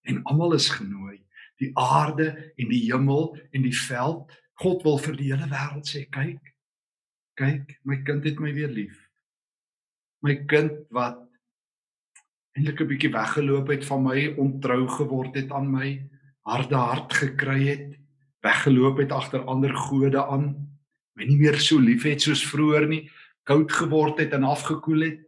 En 0.05 0.21
almal 0.29 0.53
is 0.58 0.69
genooi. 0.73 1.17
Die 1.60 1.71
aarde 1.77 2.29
en 2.58 2.69
die 2.69 2.84
hemel 2.86 3.34
en 3.49 3.65
die 3.65 3.75
veld. 3.75 4.29
God 4.62 4.86
wil 4.86 5.01
vir 5.01 5.17
die 5.17 5.32
hele 5.32 5.49
wêreld 5.49 5.89
sê 5.89 6.05
kyk. 6.13 6.53
Kyk, 7.39 7.79
my 7.88 8.01
kind 8.05 8.25
het 8.27 8.39
my 8.43 8.53
weer 8.53 8.71
lief. 8.71 8.97
My 10.21 10.36
kind 10.51 10.86
wat 10.93 11.23
eintlik 12.53 12.82
'n 12.82 12.89
bietjie 12.91 13.13
weggeloop 13.13 13.69
het 13.71 13.86
van 13.88 14.03
my, 14.03 14.19
ontrou 14.38 14.86
geword 14.88 15.36
het 15.36 15.51
aan 15.51 15.71
my, 15.71 15.89
harde 16.43 16.75
hart 16.75 17.13
gekry 17.13 17.62
het, 17.67 17.89
weggeloop 18.45 19.02
het 19.02 19.12
agter 19.12 19.45
ander 19.52 19.73
gode 19.75 20.21
aan, 20.23 20.52
my 21.15 21.28
nie 21.28 21.39
meer 21.39 21.60
so 21.60 21.80
lief 21.80 22.06
het 22.08 22.23
soos 22.23 22.45
vroeër 22.47 22.88
nie, 22.88 23.04
koud 23.43 23.71
geword 23.71 24.21
het 24.21 24.36
en 24.38 24.47
afgekoel 24.47 25.08
het, 25.08 25.25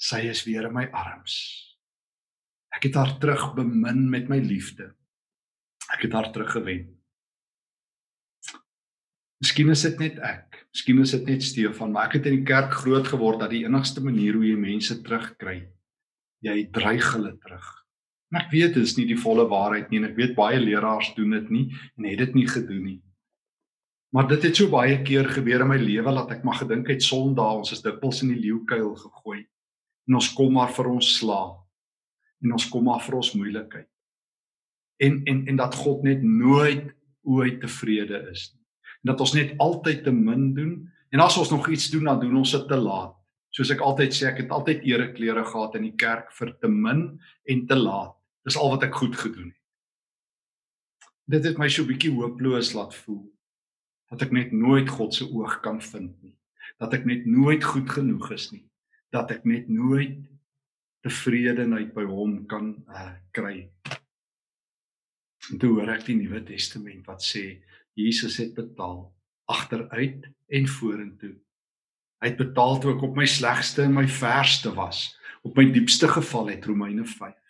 sy 0.00 0.24
is 0.28 0.42
weer 0.44 0.68
in 0.68 0.74
my 0.76 0.88
arms. 0.92 1.36
Ek 2.74 2.88
het 2.88 2.98
haar 2.98 3.14
terug 3.22 3.52
bemin 3.54 4.08
met 4.10 4.28
my 4.28 4.40
liefde. 4.42 4.90
Ek 5.94 6.08
het 6.08 6.16
haar 6.16 6.32
teruggewen. 6.34 6.90
Miskien 9.44 9.70
is 9.70 9.84
dit 9.84 9.98
net 10.00 10.18
ek. 10.24 10.64
Miskien 10.72 11.00
is 11.04 11.12
dit 11.14 11.26
net 11.28 11.44
Stefan, 11.44 11.92
maar 11.92 12.08
ek 12.08 12.18
het 12.18 12.28
in 12.30 12.38
die 12.40 12.48
kerk 12.48 12.72
groot 12.80 13.06
geword 13.06 13.42
dat 13.44 13.52
die 13.52 13.62
enigste 13.66 14.02
manier 14.02 14.38
hoe 14.38 14.46
jy 14.46 14.56
mense 14.58 14.96
terugkry, 15.04 15.58
jy 16.44 16.56
dreig 16.74 17.10
hulle 17.14 17.34
terug. 17.44 17.66
En 18.34 18.40
ek 18.40 18.50
weet 18.50 18.72
dit 18.74 18.82
is 18.82 18.96
nie 18.98 19.06
die 19.06 19.18
volle 19.20 19.44
waarheid 19.46 19.92
nie 19.92 20.00
en 20.00 20.08
ek 20.08 20.16
weet 20.18 20.32
baie 20.34 20.58
leraars 20.58 21.12
doen 21.14 21.36
dit 21.36 21.50
nie 21.54 21.64
en 21.94 22.06
het 22.08 22.18
dit 22.18 22.32
nie 22.34 22.48
gedoen 22.50 22.80
nie. 22.82 23.00
Maar 24.10 24.26
dit 24.32 24.46
het 24.48 24.58
so 24.58 24.70
baie 24.72 24.96
keer 25.06 25.28
gebeur 25.30 25.62
in 25.62 25.70
my 25.70 25.76
lewe 25.78 26.14
dat 26.16 26.32
ek 26.34 26.42
maar 26.46 26.58
gedink 26.58 26.90
het 26.90 27.02
Sondag 27.06 27.60
ons 27.60 27.70
is 27.76 27.84
dikwels 27.84 28.24
in 28.26 28.32
die 28.32 28.40
leeukuil 28.42 28.90
gegooi 28.98 29.44
en 30.08 30.18
ons 30.18 30.30
kom 30.34 30.50
maar 30.58 30.72
vir 30.74 30.88
ons 30.90 31.10
slaap 31.20 31.60
en 32.42 32.56
ons 32.58 32.66
kom 32.72 32.88
maar 32.90 33.04
vir 33.06 33.20
ons 33.20 33.30
moeilikheid. 33.38 33.86
En 35.06 35.20
en 35.30 35.44
en 35.54 35.62
dat 35.62 35.78
God 35.78 36.02
net 36.02 36.26
nooit 36.26 36.90
ooit 37.22 37.62
tevrede 37.62 38.18
is 38.32 38.48
nie. 38.50 38.64
En 39.04 39.12
dat 39.12 39.22
ons 39.22 39.36
net 39.38 39.54
altyd 39.62 40.02
te 40.08 40.16
min 40.18 40.50
doen 40.58 40.74
en 41.14 41.22
as 41.22 41.38
ons 41.38 41.54
nog 41.54 41.70
iets 41.70 41.86
doen 41.94 42.10
dan 42.10 42.18
doen 42.18 42.42
ons 42.42 42.56
dit 42.58 42.66
te 42.66 42.80
laat. 42.82 43.14
Soos 43.54 43.70
ek 43.70 43.86
altyd 43.86 44.10
sê 44.10 44.26
ek 44.32 44.42
het 44.42 44.50
altyd 44.50 44.82
ereklere 44.90 45.46
gehad 45.46 45.78
in 45.78 45.86
die 45.86 45.96
kerk 46.02 46.34
vir 46.34 46.56
te 46.58 46.66
min 46.66 47.06
en 47.46 47.66
te 47.70 47.78
laat. 47.78 48.18
Dis 48.44 48.56
al 48.60 48.74
wat 48.74 48.84
ek 48.84 48.94
goed 49.00 49.16
gedoen 49.16 49.50
het. 49.52 49.60
Dit 51.24 51.46
het 51.48 51.58
my 51.58 51.68
so 51.72 51.82
'n 51.82 51.88
bietjie 51.88 52.12
hooploos 52.12 52.74
laat 52.76 52.94
voel 52.94 53.24
dat 54.12 54.22
ek 54.22 54.32
net 54.32 54.52
nooit 54.52 54.88
God 54.88 55.14
se 55.14 55.24
oog 55.24 55.60
kan 55.60 55.80
vind 55.82 56.22
nie. 56.22 56.36
Dat 56.78 56.92
ek 56.92 57.04
net 57.04 57.26
nooit 57.26 57.64
goed 57.64 57.90
genoeg 57.90 58.30
is 58.30 58.50
nie. 58.52 58.68
Dat 59.10 59.30
ek 59.30 59.44
net 59.44 59.68
nooit 59.68 60.28
tevredenheid 61.00 61.94
by 61.94 62.04
hom 62.04 62.46
kan 62.46 62.84
uh, 62.88 63.12
kry. 63.30 63.70
En 65.50 65.58
toe 65.58 65.70
hoor 65.72 65.88
ek 65.88 66.04
die 66.06 66.16
Nuwe 66.16 66.42
Testament 66.44 67.06
wat 67.06 67.24
sê 67.24 67.64
Jesus 67.94 68.36
het 68.36 68.54
betaal 68.54 69.14
agteruit 69.44 70.28
en 70.48 70.68
vorentoe. 70.68 71.34
Hy 72.20 72.28
het 72.28 72.36
betaal 72.36 72.80
toe 72.80 72.94
ek 72.94 73.02
op 73.02 73.16
my 73.16 73.26
slegste 73.26 73.82
en 73.82 73.92
my 73.92 74.06
verste 74.08 74.72
was, 74.74 75.18
op 75.42 75.56
my 75.56 75.64
diepste 75.72 76.08
geval 76.08 76.48
het 76.48 76.64
Romeine 76.64 77.04
5 77.04 77.43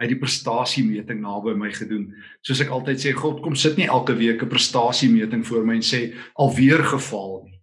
hy 0.00 0.08
die 0.08 0.18
prestasiemeting 0.18 1.20
naby 1.20 1.52
my 1.60 1.70
gedoen. 1.76 2.08
Soos 2.46 2.62
ek 2.64 2.72
altyd 2.72 3.02
sê, 3.02 3.12
God 3.16 3.42
kom 3.44 3.56
sit 3.58 3.76
nie 3.76 3.88
elke 3.88 4.16
week 4.16 4.42
'n 4.42 4.48
prestasiemeting 4.48 5.44
voor 5.44 5.66
my 5.66 5.76
en 5.76 5.84
sê 5.84 6.14
alweer 6.34 6.82
geval 6.84 7.44
nie. 7.44 7.60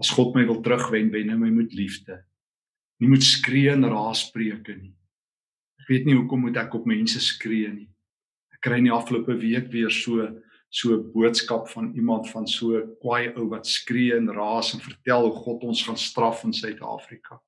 As 0.00 0.10
God 0.10 0.34
my 0.34 0.44
wil 0.46 0.60
terugwen, 0.62 1.12
wen 1.12 1.30
hy 1.30 1.36
my 1.36 1.50
met 1.50 1.72
liefde. 1.72 2.24
Nie 3.00 3.08
moet 3.08 3.22
skree 3.22 3.70
en 3.70 3.84
raaspreuke 3.84 4.74
nie. 4.76 4.94
Ek 5.80 5.88
weet 5.88 6.06
nie 6.06 6.16
hoekom 6.16 6.40
moet 6.40 6.56
ek 6.56 6.74
op 6.74 6.86
mense 6.86 7.20
skree 7.20 7.68
nie. 7.68 7.88
Ek 8.52 8.60
kry 8.60 8.78
in 8.78 8.84
die 8.84 8.96
afgelope 8.96 9.38
week 9.40 9.70
weer 9.72 9.90
so 9.90 10.26
so 10.70 10.94
'n 10.94 11.12
boodskap 11.12 11.68
van 11.68 11.92
iemand 11.94 12.30
van 12.30 12.46
so 12.46 12.80
kwaai 13.02 13.34
ou 13.34 13.48
wat 13.48 13.66
skree 13.66 14.14
en 14.14 14.30
raas 14.30 14.74
en 14.74 14.80
vertel 14.80 15.26
hoe 15.26 15.36
God 15.44 15.62
ons 15.62 15.82
gaan 15.82 15.96
straf 15.96 16.44
in 16.44 16.52
Suid-Afrika. 16.52 17.40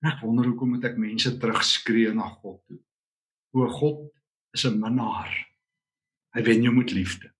Ek 0.00 0.22
wonder 0.24 0.46
hoekom 0.48 0.72
moet 0.74 0.86
ek 0.88 0.96
mense 0.96 1.32
terugskree 1.36 2.12
na 2.16 2.30
God 2.40 2.60
toe? 2.68 2.80
O 3.52 3.66
God 3.68 4.08
is 4.54 4.64
'n 4.64 4.80
minnaar. 4.80 5.28
Hy 6.34 6.42
wen 6.42 6.62
jou 6.62 6.72
met 6.72 6.92
liefde. 6.92 7.30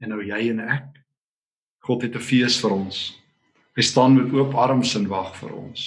En 0.00 0.08
nou 0.08 0.22
jy 0.22 0.50
en 0.50 0.60
ek. 0.60 1.04
God 1.84 2.02
het 2.02 2.14
'n 2.14 2.20
fees 2.20 2.60
vir 2.60 2.70
ons. 2.70 3.18
Hy 3.76 3.82
staan 3.82 4.14
met 4.16 4.32
oop 4.32 4.54
arms 4.54 4.94
en 4.94 5.08
wag 5.08 5.36
vir 5.36 5.52
ons. 5.52 5.80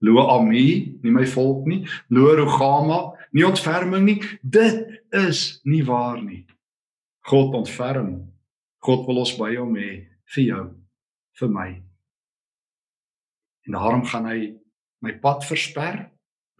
Lo 0.00 0.18
Ami, 0.18 0.98
nie 1.02 1.10
my 1.10 1.26
volk 1.26 1.66
nie. 1.66 1.86
Lo 2.10 2.34
Rogama, 2.34 3.14
nie 3.32 3.46
ontferming 3.46 4.04
nie. 4.04 4.22
Dit 4.42 5.02
is 5.12 5.60
nie 5.64 5.82
waar 5.82 6.22
nie. 6.22 6.46
God 7.24 7.54
ontferm. 7.54 8.32
God 8.82 9.06
wil 9.06 9.18
ons 9.18 9.36
by 9.38 9.54
hom 9.56 9.76
hê 9.78 10.08
vir 10.34 10.44
jou, 10.44 10.64
vir 11.38 11.48
my. 11.48 11.82
En 13.66 13.76
daarom 13.78 14.06
gaan 14.08 14.26
hy 14.26 14.38
my 15.02 15.14
pad 15.22 15.46
versper, 15.46 16.08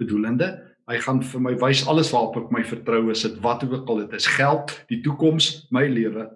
bedoelende 0.01 0.53
hy 0.91 0.99
gaan 1.03 1.23
vir 1.25 1.43
my 1.43 1.53
wys 1.61 1.85
alles 1.88 2.11
waarop 2.12 2.38
ek 2.41 2.55
my 2.55 2.62
vertrou 2.67 3.03
is, 3.12 3.25
dit 3.27 3.38
wat 3.45 3.65
ook 3.67 3.88
al 3.91 4.03
dit 4.05 4.15
is, 4.19 4.29
geld, 4.37 4.75
die 4.91 5.01
toekoms, 5.05 5.69
my 5.75 5.85
lewe 5.88 6.27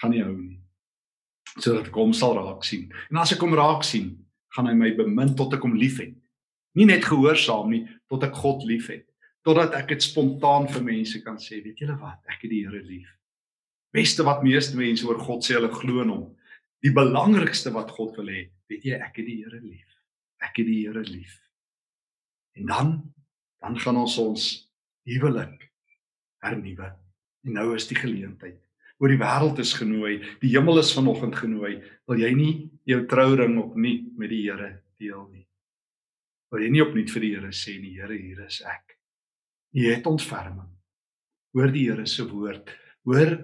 gaan 0.00 0.14
nie 0.14 0.22
hou 0.22 0.34
nie. 0.34 0.58
Sodat 1.58 1.90
ek 1.90 1.98
hom 1.98 2.14
sal 2.16 2.36
raak 2.38 2.64
sien. 2.66 2.88
En 3.10 3.20
as 3.22 3.34
ek 3.34 3.42
hom 3.44 3.56
raak 3.58 3.84
sien, 3.86 4.14
gaan 4.54 4.68
hy 4.70 4.76
my 4.78 4.92
bemin 4.96 5.34
tot 5.38 5.56
ek 5.56 5.64
hom 5.66 5.74
liefhet. 5.78 6.14
Nie 6.78 6.86
net 6.88 7.04
gehoorsaam 7.04 7.72
nie, 7.72 7.82
tot 8.08 8.24
ek 8.24 8.38
God 8.38 8.62
liefhet, 8.68 9.04
totdat 9.44 9.74
ek 9.76 9.90
dit 9.92 10.04
spontaan 10.04 10.68
vir 10.72 10.86
mense 10.86 11.18
kan 11.24 11.36
sê, 11.42 11.60
weet 11.64 11.82
julle 11.82 11.98
wat, 12.00 12.22
ek 12.30 12.46
het 12.46 12.52
die 12.52 12.62
Here 12.64 12.80
lief. 12.86 13.10
Beste 13.92 14.24
wat 14.24 14.44
meeste 14.46 14.78
mense 14.78 15.04
oor 15.04 15.20
God 15.20 15.44
sê 15.44 15.58
hulle 15.58 15.68
glo 15.74 16.00
in 16.04 16.14
hom. 16.14 16.28
Die 16.82 16.94
belangrikste 16.94 17.74
wat 17.74 17.92
God 17.92 18.16
wil 18.16 18.30
hê, 18.32 18.46
weet 18.72 18.86
jy, 18.88 18.96
ek 18.96 19.20
het 19.20 19.28
die 19.28 19.42
Here 19.42 19.60
lief. 19.60 19.91
Ek 20.42 20.58
het 20.58 20.68
die 20.68 20.82
Here 20.84 21.04
lief. 21.06 21.38
En 22.58 22.66
dan 22.66 22.92
dan 23.62 23.78
gaan 23.78 23.96
ons 23.96 24.16
ons 24.18 24.44
huwelik 25.06 25.68
hernuwe. 26.42 26.88
En 27.46 27.54
nou 27.54 27.68
is 27.76 27.86
die 27.86 27.98
geleentheid. 27.98 28.58
Oor 29.02 29.10
die 29.10 29.20
wêreld 29.20 29.58
is 29.62 29.74
genooi, 29.78 30.16
die 30.42 30.50
hemel 30.52 30.78
is 30.82 30.92
vanoggend 30.94 31.36
genooi. 31.38 31.76
Wil 32.10 32.22
jy 32.22 32.32
nie 32.38 32.52
jou 32.90 33.00
trouring 33.10 33.56
opnuut 33.62 34.10
met 34.18 34.30
die 34.30 34.42
Here 34.48 34.68
deel 34.98 35.24
nie? 35.30 35.46
Wil 36.52 36.66
jy 36.66 36.72
nie 36.74 36.84
opnuut 36.84 37.10
vir 37.14 37.24
die 37.24 37.32
Here 37.36 37.54
sê 37.54 37.78
nie, 37.78 37.94
Here, 37.98 38.18
hier 38.18 38.44
is 38.46 38.60
ek. 38.66 38.98
Jy 39.74 39.94
het 39.96 40.06
ontferming. 40.10 40.70
Hoor 41.54 41.72
die 41.74 41.86
Here 41.88 42.06
se 42.06 42.26
woord. 42.28 42.70
Hoor 43.08 43.36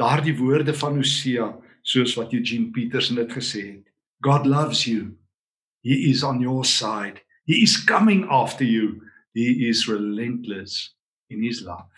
daardie 0.00 0.36
woorde 0.38 0.74
van 0.76 0.96
Hosea 1.00 1.50
soos 1.84 2.14
wat 2.18 2.32
Eugene 2.32 2.72
Peterson 2.72 3.20
dit 3.20 3.32
gesê 3.32 3.64
het. 3.74 3.92
God 4.24 4.48
loves 4.48 4.86
you. 4.88 5.12
He 5.84 6.10
is 6.10 6.24
on 6.24 6.40
your 6.40 6.64
side. 6.64 7.20
He 7.44 7.62
is 7.62 7.76
coming 7.76 8.26
after 8.30 8.64
you. 8.64 9.02
He 9.34 9.68
is 9.68 9.86
relentless 9.86 10.94
in 11.28 11.42
his 11.44 11.60
love. 11.62 11.92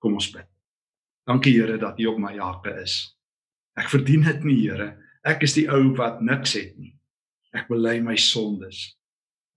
Kom 0.00 0.16
ons 0.16 0.30
bid. 0.32 0.48
Dankie 1.28 1.52
Here 1.58 1.76
dat 1.78 2.00
U 2.00 2.06
op 2.14 2.20
my 2.22 2.36
hake 2.38 2.72
is. 2.80 3.12
Ek 3.76 3.90
verdien 3.92 4.24
dit 4.24 4.44
nie, 4.46 4.60
Here. 4.64 4.94
Ek 5.26 5.42
is 5.44 5.56
die 5.58 5.66
ou 5.68 5.92
wat 5.98 6.22
niks 6.24 6.54
het 6.56 6.76
nie. 6.78 6.94
Ek 7.52 7.68
bely 7.68 7.98
my 8.00 8.16
sondes. 8.16 8.94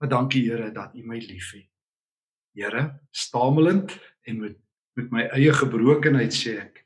Maar 0.01 0.11
dankie 0.11 0.43
Here 0.49 0.73
dat 0.75 0.97
U 0.97 1.05
my 1.05 1.21
liefhet. 1.23 1.69
Here, 2.57 2.99
stamelend 3.15 3.95
en 4.27 4.43
met 4.43 4.57
met 4.99 5.13
my 5.15 5.21
eie 5.31 5.53
gebrokenheid 5.55 6.33
sê 6.35 6.57
ek 6.59 6.81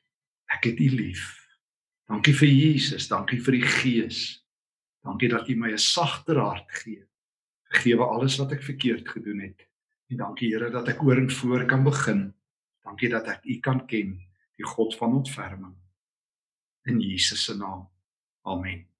Ek 0.53 0.67
het 0.69 0.79
U 0.79 0.89
lief. 0.93 1.23
Dankie 2.09 2.33
vir 2.37 2.49
Jesus, 2.51 3.07
dankie 3.09 3.39
vir 3.41 3.57
die 3.57 3.65
Gees. 3.65 4.19
Dankie 5.03 5.29
dat 5.29 5.49
U 5.49 5.55
my 5.55 5.71
'n 5.71 5.77
sagter 5.77 6.37
hart 6.39 6.71
gee. 6.71 7.03
Vergewe 7.63 8.05
alles 8.05 8.37
wat 8.37 8.51
ek 8.51 8.63
verkeerd 8.63 9.09
gedoen 9.09 9.39
het. 9.39 9.67
En 10.07 10.17
dankie 10.17 10.53
Here 10.53 10.69
dat 10.69 10.87
ek 10.87 11.03
oor 11.03 11.17
en 11.17 11.31
voor 11.31 11.65
kan 11.65 11.83
begin. 11.83 12.33
Dankie 12.83 13.09
dat 13.09 13.27
ek 13.27 13.43
U 13.43 13.59
kan 13.59 13.85
ken, 13.85 14.19
die 14.55 14.65
God 14.65 14.95
van 14.95 15.13
ontferming. 15.13 15.75
In 16.83 16.99
Jesus 16.99 17.43
se 17.43 17.55
naam. 17.57 17.89
Amen. 18.41 18.92